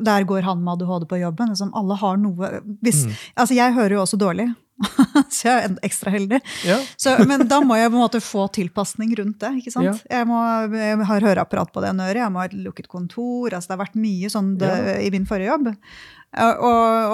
[0.00, 1.48] der går han med ADHD på jobben.
[1.54, 2.50] Liksom, alle har noe.
[2.82, 3.04] Hvis,
[3.36, 4.48] altså jeg hører jo også dårlig.
[5.30, 6.40] så jeg er ekstra heldig.
[6.66, 6.80] Ja.
[6.98, 9.52] Så, men da må jeg på en måte få tilpasning rundt det.
[9.60, 9.86] ikke sant?
[9.86, 10.18] Ja.
[10.18, 10.40] Jeg, må,
[10.74, 13.54] jeg har høreapparat på det ene øret, jeg må ha et lukket kontor.
[13.54, 14.98] altså Det har vært mye sånn det, Ja.
[15.06, 15.70] i min forrige jobb.
[16.34, 16.62] Og,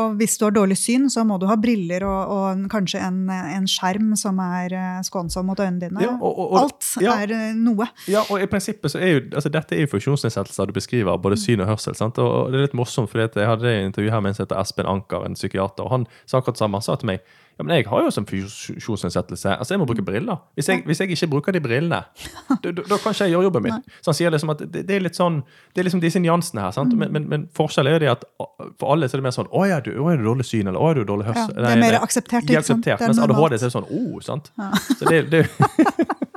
[0.01, 3.03] og hvis du har dårlig syn, så må du ha briller og, og en, kanskje
[3.05, 6.01] en, en skjerm som er eh, skånsom mot øynene dine.
[6.07, 7.19] Ja, og- Alt ja.
[7.21, 7.87] er eh, noe.
[8.09, 11.37] Ja, og i prinsippet så er jo, altså Dette er jo funksjonsnedsettelser du beskriver, både
[11.41, 11.95] syn og hørsel.
[11.99, 12.19] sant?
[12.19, 14.61] Og, det er litt morsomt, fordi Jeg hadde et intervju her med en som heter
[14.63, 15.85] Espen Anker, en psykiater.
[15.85, 16.81] og Han sa akkurat det samme.
[16.81, 17.21] Han sa til meg
[17.61, 19.51] ja, men jeg har jo også en funksjonsnedsettelse.
[19.59, 20.37] Altså, Jeg må bruke briller.
[20.57, 21.99] Hvis jeg, hvis jeg ikke bruker de brillene,
[22.65, 23.83] da, da, kan ikke jeg gjøre jobben min.
[24.01, 25.43] Så han sier liksom at det, det er litt sånn,
[25.75, 26.73] det er liksom disse nyansene her.
[26.73, 26.97] sant?
[26.97, 28.25] Men, men, men forskjellen er jo det at
[28.81, 30.73] for alle så er det mer sånn Å ja, du, å, er du dårlig syn,
[30.73, 31.61] eller å, er du dårlig Ja, hørsel?
[31.61, 32.49] det er mer akseptert.
[32.49, 32.65] Er sant?
[32.65, 33.23] akseptert, Det er Mens.
[33.29, 34.53] ADHD så er det sånn oh, sant?
[34.97, 35.45] Så det, det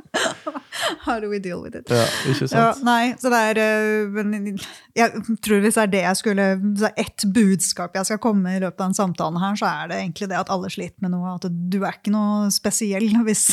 [1.06, 1.90] How do we deal with it?
[1.92, 2.84] ja, Ikke Ja, sant?
[2.88, 4.64] nei, så det er øh,
[4.98, 6.46] Jeg tror hvis det er det jeg skulle
[6.80, 9.92] det er Ett budskap jeg skal komme i løpet av den samtalen her, så er
[9.92, 11.36] det egentlig det at alle sliter med noe.
[11.36, 13.46] At du er ikke noe spesiell, hvis,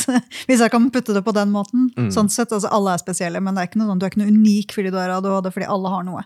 [0.49, 1.89] hvis jeg kan putte det på den måten.
[1.97, 2.09] Mm.
[2.13, 4.23] Sånn sett, altså Alle er spesielle, men det er ikke noe sånn, du er ikke
[4.23, 6.25] noe unik fordi du er ADHD, fordi alle har noe.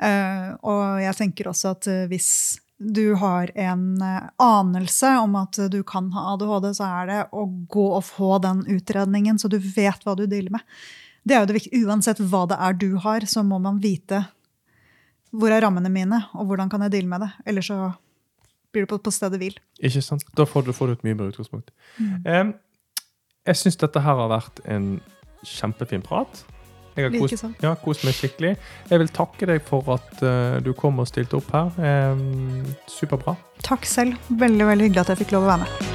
[0.00, 2.30] Eh, og jeg tenker også at eh, hvis
[2.80, 7.44] du har en eh, anelse om at du kan ha ADHD, så er det å
[7.68, 10.64] gå og få den utredningen, så du vet hva du dealer med.
[11.22, 11.82] Det er jo det viktige.
[11.84, 14.24] Uansett hva det er du har, så må man vite
[15.30, 17.30] hvor er rammene mine, og hvordan kan jeg deale med det.
[17.46, 17.92] Eller så
[18.72, 19.60] blir du på, på stedet hvil.
[19.78, 20.24] Ikke sant?
[20.36, 21.70] Da får du, får du et mye bedre utgangspunkt.
[22.24, 22.54] Em,
[23.46, 24.88] jeg syns dette her har vært en
[25.46, 26.42] kjempefin prat.
[26.96, 28.56] Jeg har kost, ja, kost meg skikkelig.
[28.90, 31.70] Jeg vil takke deg for at uh, du kom og stilte opp her.
[32.14, 33.36] Um, superbra.
[33.66, 34.18] Takk selv.
[34.28, 35.89] Veldig veldig hyggelig at jeg fikk lov å være med.